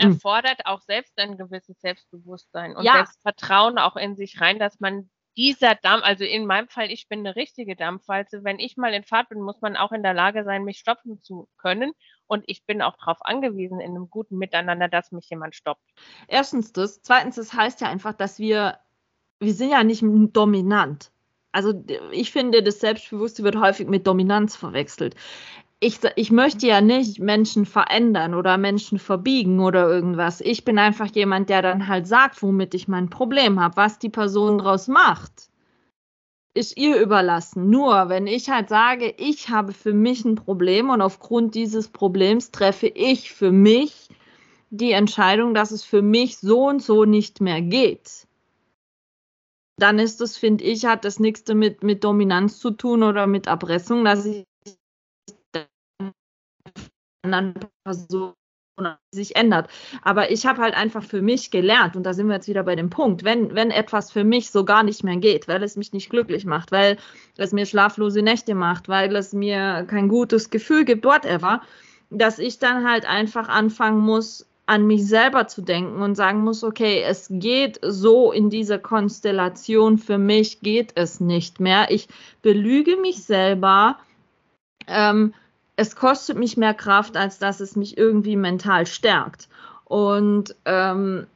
[0.00, 2.94] Erfordert auch selbst ein gewisses Selbstbewusstsein und ja.
[2.94, 7.20] Selbstvertrauen auch in sich rein, dass man dieser Dampf, also in meinem Fall, ich bin
[7.20, 8.42] eine richtige Dampfwalze.
[8.44, 11.22] Wenn ich mal in Fahrt bin, muss man auch in der Lage sein, mich stoppen
[11.22, 11.92] zu können.
[12.26, 15.82] Und ich bin auch darauf angewiesen, in einem guten Miteinander, dass mich jemand stoppt.
[16.28, 17.00] Erstens das.
[17.02, 18.78] Zweitens, das heißt ja einfach, dass wir,
[19.38, 21.10] wir sind ja nicht dominant.
[21.52, 21.72] Also
[22.12, 25.16] ich finde, das Selbstbewusste wird häufig mit Dominanz verwechselt
[25.80, 30.42] ich, ich möchte ja nicht Menschen verändern oder Menschen verbiegen oder irgendwas.
[30.42, 34.10] Ich bin einfach jemand, der dann halt sagt, womit ich mein Problem habe, was die
[34.10, 35.48] Person daraus macht.
[36.52, 37.70] Ist ihr überlassen.
[37.70, 42.50] Nur wenn ich halt sage, ich habe für mich ein Problem und aufgrund dieses Problems
[42.50, 44.08] treffe ich für mich
[44.68, 48.26] die Entscheidung, dass es für mich so und so nicht mehr geht
[49.80, 53.46] dann ist das, finde ich, hat das nichts damit mit Dominanz zu tun oder mit
[53.46, 54.44] Erpressung, dass ich
[57.22, 57.54] anderen
[57.84, 58.34] Person
[59.12, 59.68] sich ändert.
[60.02, 62.76] Aber ich habe halt einfach für mich gelernt, und da sind wir jetzt wieder bei
[62.76, 65.92] dem Punkt, wenn, wenn etwas für mich so gar nicht mehr geht, weil es mich
[65.92, 66.96] nicht glücklich macht, weil
[67.36, 71.60] es mir schlaflose Nächte macht, weil es mir kein gutes Gefühl gibt, whatever,
[72.08, 76.62] dass ich dann halt einfach anfangen muss, an mich selber zu denken und sagen muss,
[76.62, 81.90] okay, es geht so in dieser Konstellation, für mich geht es nicht mehr.
[81.90, 82.08] Ich
[82.40, 83.98] belüge mich selber.
[84.86, 85.34] Ähm,
[85.80, 89.48] es kostet mich mehr Kraft, als dass es mich irgendwie mental stärkt.
[89.86, 91.26] Und ähm,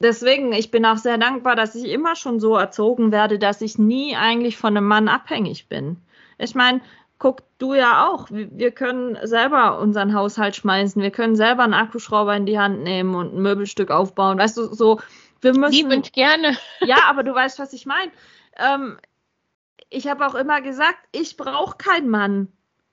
[0.00, 3.78] deswegen, ich bin auch sehr dankbar, dass ich immer schon so erzogen werde, dass ich
[3.78, 5.98] nie eigentlich von einem Mann abhängig bin.
[6.36, 6.80] Ich meine,
[7.20, 8.26] guck du ja auch.
[8.30, 11.00] Wir können selber unseren Haushalt schmeißen.
[11.00, 14.38] Wir können selber einen Akkuschrauber in die Hand nehmen und ein Möbelstück aufbauen.
[14.38, 15.00] Weißt du, so,
[15.42, 15.74] wir müssen.
[15.74, 16.56] Liebend gerne.
[16.80, 18.10] Ja, aber du weißt, was ich meine.
[18.56, 18.98] Ähm,
[19.90, 22.48] ich habe auch immer gesagt, ich brauche keinen Mann,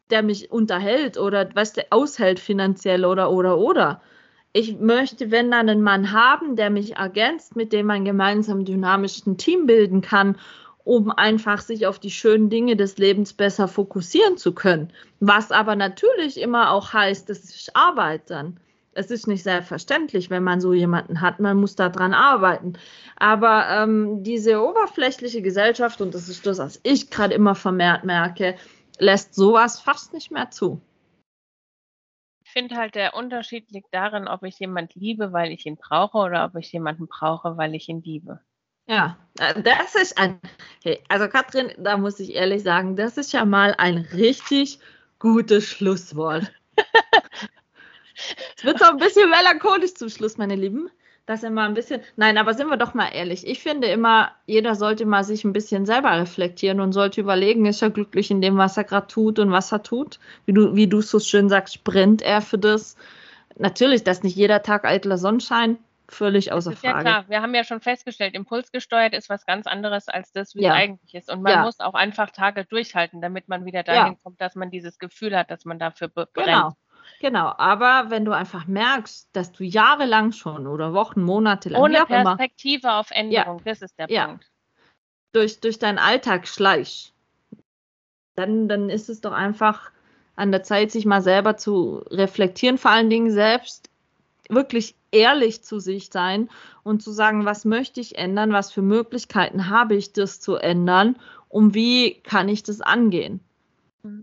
[0.10, 4.02] der mich unterhält oder was der aushält finanziell oder oder oder.
[4.54, 9.26] Ich möchte, wenn dann einen Mann haben, der mich ergänzt, mit dem man gemeinsam dynamisch
[9.26, 10.38] ein Team bilden kann
[10.88, 14.94] um einfach sich auf die schönen Dinge des Lebens besser fokussieren zu können.
[15.20, 18.54] Was aber natürlich immer auch heißt, dass ich arbeite.
[18.94, 22.74] Es ist nicht selbstverständlich, wenn man so jemanden hat, man muss daran arbeiten.
[23.18, 28.56] Aber ähm, diese oberflächliche Gesellschaft, und das ist das, was ich gerade immer vermehrt merke,
[28.98, 30.82] lässt sowas fast nicht mehr zu.
[32.44, 36.18] Ich finde halt, der Unterschied liegt darin, ob ich jemanden liebe, weil ich ihn brauche
[36.18, 38.40] oder ob ich jemanden brauche, weil ich ihn liebe.
[38.88, 40.40] Ja, äh, das ist ein,
[40.82, 44.80] hey, also Katrin, da muss ich ehrlich sagen, das ist ja mal ein richtig
[45.20, 46.52] gutes Schlusswort.
[48.56, 50.90] es wird so ein bisschen melancholisch zum Schluss, meine Lieben.
[51.28, 53.46] Das immer ein bisschen, nein, aber sind wir doch mal ehrlich.
[53.46, 57.82] Ich finde immer, jeder sollte mal sich ein bisschen selber reflektieren und sollte überlegen, ist
[57.82, 60.22] er glücklich in dem, was er gerade tut und was er tut?
[60.46, 62.96] Wie du, wie du so schön sagst, brennt er für das?
[63.58, 66.96] Natürlich, dass nicht jeder Tag eitler Sonnenschein, völlig außer Frage.
[66.96, 70.62] Ja klar, wir haben ja schon festgestellt, impulsgesteuert ist was ganz anderes als das, wie
[70.62, 70.70] ja.
[70.70, 71.30] es eigentlich ist.
[71.30, 71.62] Und man ja.
[71.64, 74.20] muss auch einfach Tage durchhalten, damit man wieder dahin ja.
[74.24, 76.32] kommt, dass man dieses Gefühl hat, dass man dafür brennt.
[76.36, 76.72] Genau.
[77.20, 82.06] Genau, aber wenn du einfach merkst, dass du jahrelang schon oder Wochen, Monate lang ohne
[82.06, 84.50] Perspektive immer, auf Änderung, das ist der Punkt.
[85.34, 87.14] Durch, durch deinen Alltag schleichst,
[88.36, 89.92] dann, dann ist es doch einfach
[90.36, 93.90] an der Zeit, sich mal selber zu reflektieren, vor allen Dingen selbst
[94.50, 96.50] wirklich ehrlich zu sich sein
[96.84, 101.18] und zu sagen, was möchte ich ändern, was für Möglichkeiten habe ich, das zu ändern
[101.50, 103.42] und wie kann ich das angehen.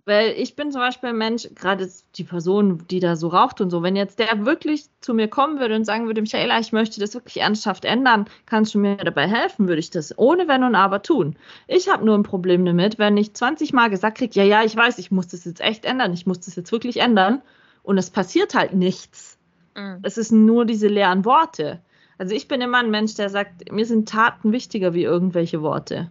[0.05, 3.71] Weil ich bin zum Beispiel ein Mensch, gerade die Person, die da so raucht und
[3.71, 7.01] so, wenn jetzt der wirklich zu mir kommen würde und sagen würde, Michaela, ich möchte
[7.01, 10.75] das wirklich ernsthaft ändern, kannst du mir dabei helfen, würde ich das ohne Wenn und
[10.75, 11.37] Aber tun.
[11.67, 14.77] Ich habe nur ein Problem damit, wenn ich 20 Mal gesagt kriege, ja, ja, ich
[14.77, 17.43] weiß, ich muss das jetzt echt ändern, ich muss das jetzt wirklich ändern
[17.83, 19.35] und es passiert halt nichts
[19.77, 19.99] Mhm.
[20.03, 21.81] Es ist nur diese leeren Worte.
[22.19, 26.11] Also ich bin immer ein Mensch, der sagt, mir sind Taten wichtiger wie irgendwelche Worte.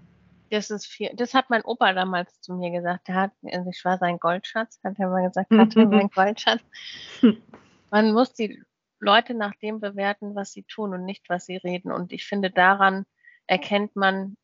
[0.54, 1.10] Das ist viel.
[1.16, 3.08] Das hat mein Opa damals zu mir gesagt.
[3.08, 6.62] Der hat, also ich war sein Goldschatz, hat er mal gesagt, er mein Goldschatz.
[7.90, 8.62] Man muss die
[9.00, 11.92] Leute nach dem bewerten, was sie tun und nicht, was sie reden.
[11.92, 13.08] Und ich finde, daran
[13.48, 14.38] erkennt man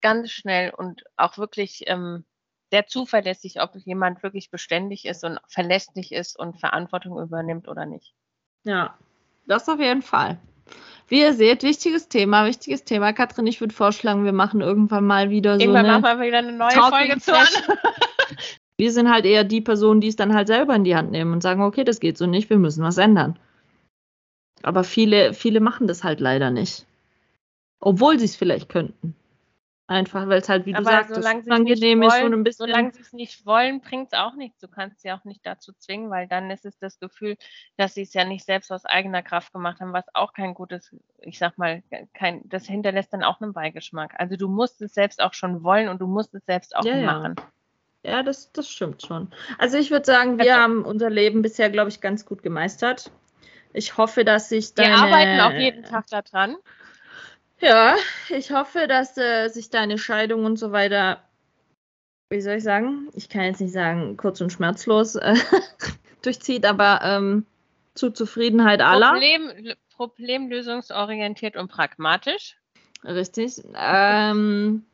[0.00, 2.24] ganz schnell und auch wirklich ähm,
[2.72, 8.12] sehr zuverlässig, ob jemand wirklich beständig ist und verlässlich ist und Verantwortung übernimmt oder nicht.
[8.64, 8.98] Ja,
[9.46, 10.36] das auf jeden Fall.
[11.08, 13.12] Wie ihr seht, wichtiges Thema, wichtiges Thema.
[13.12, 16.38] Katrin, ich würde vorschlagen, wir machen irgendwann mal wieder so irgendwann eine machen wir wieder
[16.38, 17.46] eine neue Folge zu an.
[18.78, 21.32] wir sind halt eher die Personen, die es dann halt selber in die Hand nehmen
[21.32, 23.38] und sagen, okay, das geht so nicht, wir müssen was ändern.
[24.62, 26.86] Aber viele, viele machen das halt leider nicht.
[27.80, 29.14] Obwohl sie es vielleicht könnten.
[29.86, 32.68] Einfach, weil es halt, wie du Aber sagst, angenehm ist und ein bisschen.
[32.68, 34.58] Solange sie es nicht wollen, bringt es auch nichts.
[34.58, 37.36] Du kannst sie auch nicht dazu zwingen, weil dann ist es das Gefühl,
[37.76, 40.96] dass sie es ja nicht selbst aus eigener Kraft gemacht haben, was auch kein gutes,
[41.20, 41.82] ich sag mal,
[42.14, 44.14] kein, das hinterlässt dann auch einen Beigeschmack.
[44.16, 47.02] Also du musst es selbst auch schon wollen und du musst es selbst auch ja,
[47.02, 47.36] machen.
[48.04, 49.30] Ja, ja das, das stimmt schon.
[49.58, 53.10] Also ich würde sagen, wir also, haben unser Leben bisher, glaube ich, ganz gut gemeistert.
[53.74, 54.94] Ich hoffe, dass sich deine...
[54.94, 56.56] Wir arbeiten auch jeden Tag daran.
[57.60, 57.96] Ja,
[58.28, 61.22] ich hoffe, dass äh, sich deine Scheidung und so weiter,
[62.30, 65.34] wie soll ich sagen, ich kann jetzt nicht sagen kurz und schmerzlos äh,
[66.22, 67.46] durchzieht, aber ähm,
[67.94, 69.12] zu Zufriedenheit aller.
[69.12, 72.56] Problem, problemlösungsorientiert und pragmatisch.
[73.04, 73.62] Richtig.
[73.76, 74.84] Ähm,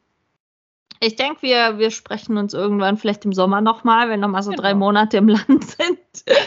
[1.01, 4.63] ich denke, wir, wir sprechen uns irgendwann vielleicht im Sommer nochmal, wenn nochmal so genau.
[4.63, 6.41] drei Monate im Land sind,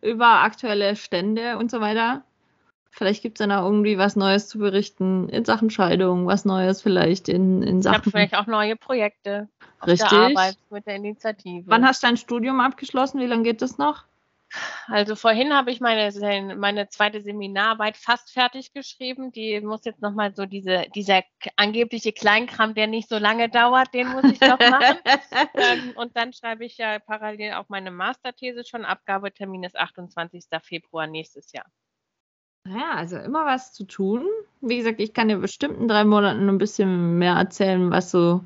[0.00, 2.24] über aktuelle Stände und so weiter.
[2.90, 6.82] Vielleicht gibt es dann auch irgendwie was Neues zu berichten in Sachen Scheidung, was Neues
[6.82, 7.94] vielleicht in, in Sachen.
[7.94, 10.10] Ich habe vielleicht auch neue Projekte auf Richtig.
[10.10, 11.64] der Arbeit mit der Initiative.
[11.66, 13.20] Wann hast du dein Studium abgeschlossen?
[13.20, 14.04] Wie lange geht das noch?
[14.88, 16.10] Also vorhin habe ich meine,
[16.56, 19.30] meine zweite Seminararbeit fast fertig geschrieben.
[19.30, 21.22] Die muss jetzt nochmal so diese, dieser
[21.56, 24.98] angebliche Kleinkram, der nicht so lange dauert, den muss ich noch machen.
[25.54, 28.84] ähm, und dann schreibe ich ja parallel auch meine Masterthese schon.
[28.84, 30.46] Abgabetermin ist 28.
[30.62, 31.66] Februar nächstes Jahr.
[32.70, 34.24] Ja, also immer was zu tun.
[34.60, 38.44] Wie gesagt, ich kann dir bestimmt in drei Monaten ein bisschen mehr erzählen, was so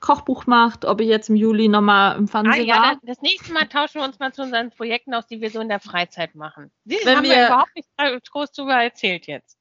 [0.00, 3.00] Kochbuch macht, ob ich jetzt im Juli nochmal im Fernsehen ah, ja, war.
[3.02, 5.68] Das nächste Mal tauschen wir uns mal zu unseren Projekten aus, die wir so in
[5.68, 6.70] der Freizeit machen.
[6.84, 9.58] Sie Wenn haben wir, wir überhaupt nicht groß drüber erzählt jetzt.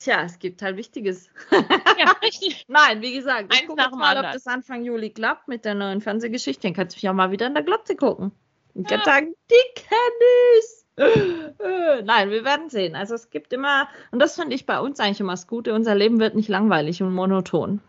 [0.00, 1.30] Tja, es gibt halt Wichtiges.
[1.50, 2.64] Ja, richtig.
[2.68, 6.62] Nein, wie gesagt, ich gucke mal, ob das Anfang Juli klappt mit der neuen Fernsehgeschichte.
[6.62, 8.32] Dann kannst du mich auch mal wieder in der Glotze gucken.
[8.74, 9.04] Und ja.
[9.04, 10.64] sagen, die kenne ich.
[12.04, 12.94] Nein, wir werden sehen.
[12.94, 15.94] Also es gibt immer, und das finde ich bei uns eigentlich immer das Gute, unser
[15.94, 17.80] Leben wird nicht langweilig und monoton.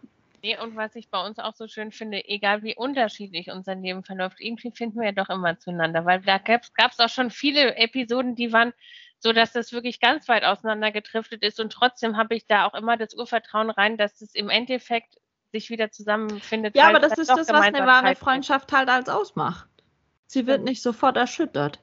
[0.44, 4.04] Nee, und was ich bei uns auch so schön finde, egal wie unterschiedlich unser Leben
[4.04, 7.76] verläuft, irgendwie finden wir ja doch immer zueinander, weil da gab es auch schon viele
[7.76, 8.74] Episoden, die waren
[9.20, 12.74] so, dass das wirklich ganz weit auseinander getriftet ist und trotzdem habe ich da auch
[12.74, 15.20] immer das Urvertrauen rein, dass es im Endeffekt
[15.52, 16.76] sich wieder zusammenfindet.
[16.76, 19.70] Ja, aber das ist das, was eine wahre Freundschaft halt als ausmacht.
[20.26, 21.80] Sie wird nicht sofort erschüttert.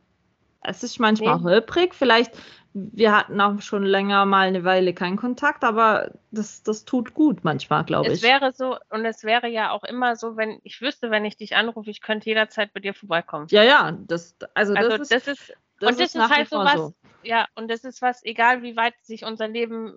[0.61, 1.45] Es ist manchmal nee.
[1.45, 2.37] holprig, vielleicht
[2.75, 7.45] wir hatten auch schon länger mal eine Weile keinen Kontakt, aber das, das tut gut
[7.45, 8.15] manchmal, glaube ich.
[8.15, 11.37] Es wäre so, und es wäre ja auch immer so, wenn ich wüsste, wenn ich
[11.37, 13.47] dich anrufe, ich könnte jederzeit bei dir vorbeikommen.
[13.51, 16.59] Ja, ja, das, also, also das, das ist, das und das ist, ist halt so
[16.59, 16.95] was, so.
[17.23, 19.95] ja, und das ist was, egal wie weit sich unser Leben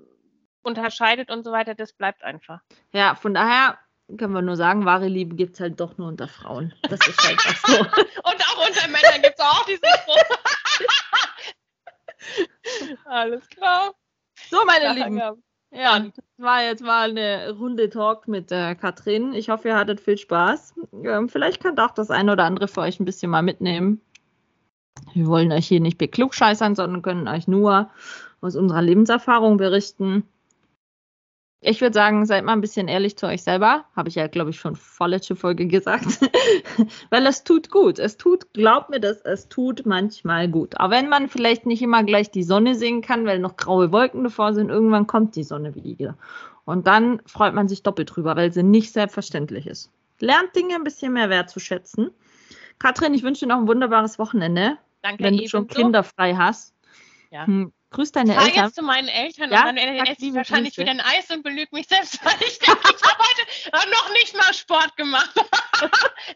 [0.64, 2.62] unterscheidet und so weiter, das bleibt einfach.
[2.94, 3.78] Ja, von daher
[4.18, 6.74] können wir nur sagen, wahre Liebe gibt es halt doch nur unter Frauen.
[6.84, 7.80] Das ist halt auch so.
[7.80, 10.38] und auch unter Männern gibt es auch diesen Spruch.
[13.06, 13.94] Alles klar.
[14.50, 15.18] So, meine ja, Lieben.
[15.18, 15.36] Ja,
[15.72, 19.34] ja das war jetzt mal eine Runde Talk mit äh, Katrin.
[19.34, 20.76] Ich hoffe, ihr hattet viel Spaß.
[21.04, 24.02] Ähm, vielleicht könnt auch das eine oder andere für euch ein bisschen mal mitnehmen.
[25.14, 27.90] Wir wollen euch hier nicht beklugscheißern, sondern können euch nur
[28.42, 30.24] aus unserer Lebenserfahrung berichten.
[31.64, 33.86] Ich würde sagen, seid mal ein bisschen ehrlich zu euch selber.
[33.96, 36.20] Habe ich ja, glaube ich, schon vorletzte Folge gesagt.
[37.12, 38.00] Weil es tut gut.
[38.00, 40.80] Es tut, glaubt mir das, es tut manchmal gut.
[40.80, 44.24] Auch wenn man vielleicht nicht immer gleich die Sonne sehen kann, weil noch graue Wolken
[44.24, 46.18] davor sind, irgendwann kommt die Sonne wieder.
[46.66, 49.92] Und dann freut man sich doppelt drüber, weil sie nicht selbstverständlich ist.
[50.20, 52.10] Lernt Dinge ein bisschen mehr wertzuschätzen.
[52.80, 54.78] Katrin, ich wünsche dir noch ein wunderbares Wochenende.
[55.04, 56.74] Danke, wenn du schon kinderfrei hast.
[57.30, 57.46] Ja.
[57.46, 58.50] Hm, grüß deine Eltern.
[58.50, 59.70] Ich jetzt zu meinen Eltern ja?
[59.70, 60.88] und dann esse ich wahrscheinlich Grüße.
[60.88, 63.24] wieder ein Eis und belüge mich selbst, weil ich denke, ich habe
[63.74, 65.34] heute noch nicht mal Sport gemacht.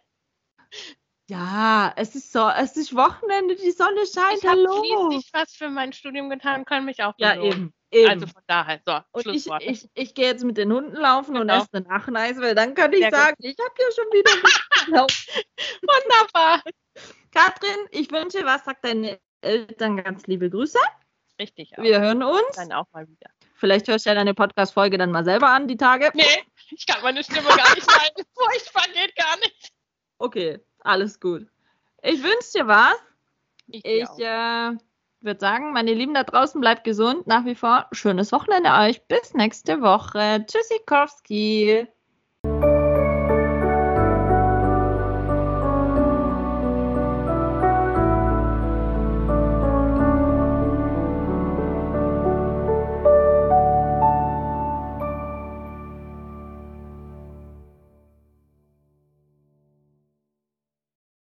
[1.30, 4.84] ja, es ist so, es ist Wochenende, die Sonne scheint, ich hallo.
[4.84, 8.10] Ich habe schließlich was für mein Studium getan kann mich auch Ja, eben, eben.
[8.10, 11.42] Also von daher, so, und ich, ich, ich gehe jetzt mit den Hunden laufen genau.
[11.54, 13.46] und esse danach ein Eis, weil dann kann ich Sehr sagen, gut.
[13.50, 14.32] ich habe ja schon wieder
[15.82, 16.62] Wunderbar.
[17.32, 20.80] Katrin, ich wünsche, was sagt deine Eltern ganz liebe Grüße.
[21.40, 21.78] Richtig.
[21.78, 21.84] Auch.
[21.84, 22.56] Wir hören uns.
[22.56, 23.30] Dann auch mal wieder.
[23.56, 26.12] Vielleicht hörst du ja deine Podcast-Folge dann mal selber an, die Tage.
[26.14, 26.24] Nee,
[26.72, 28.24] ich kann meine Stimme gar nicht halten.
[28.34, 29.72] Furchtbar geht gar nicht.
[30.18, 31.48] Okay, alles gut.
[32.02, 32.96] Ich wünsche dir was.
[33.68, 34.72] Ich, ich äh,
[35.22, 37.28] würde sagen, meine Lieben da draußen, bleibt gesund.
[37.28, 39.02] Nach wie vor schönes Wochenende euch.
[39.08, 40.46] Bis nächste Woche.
[40.46, 41.88] Tschüssikowski.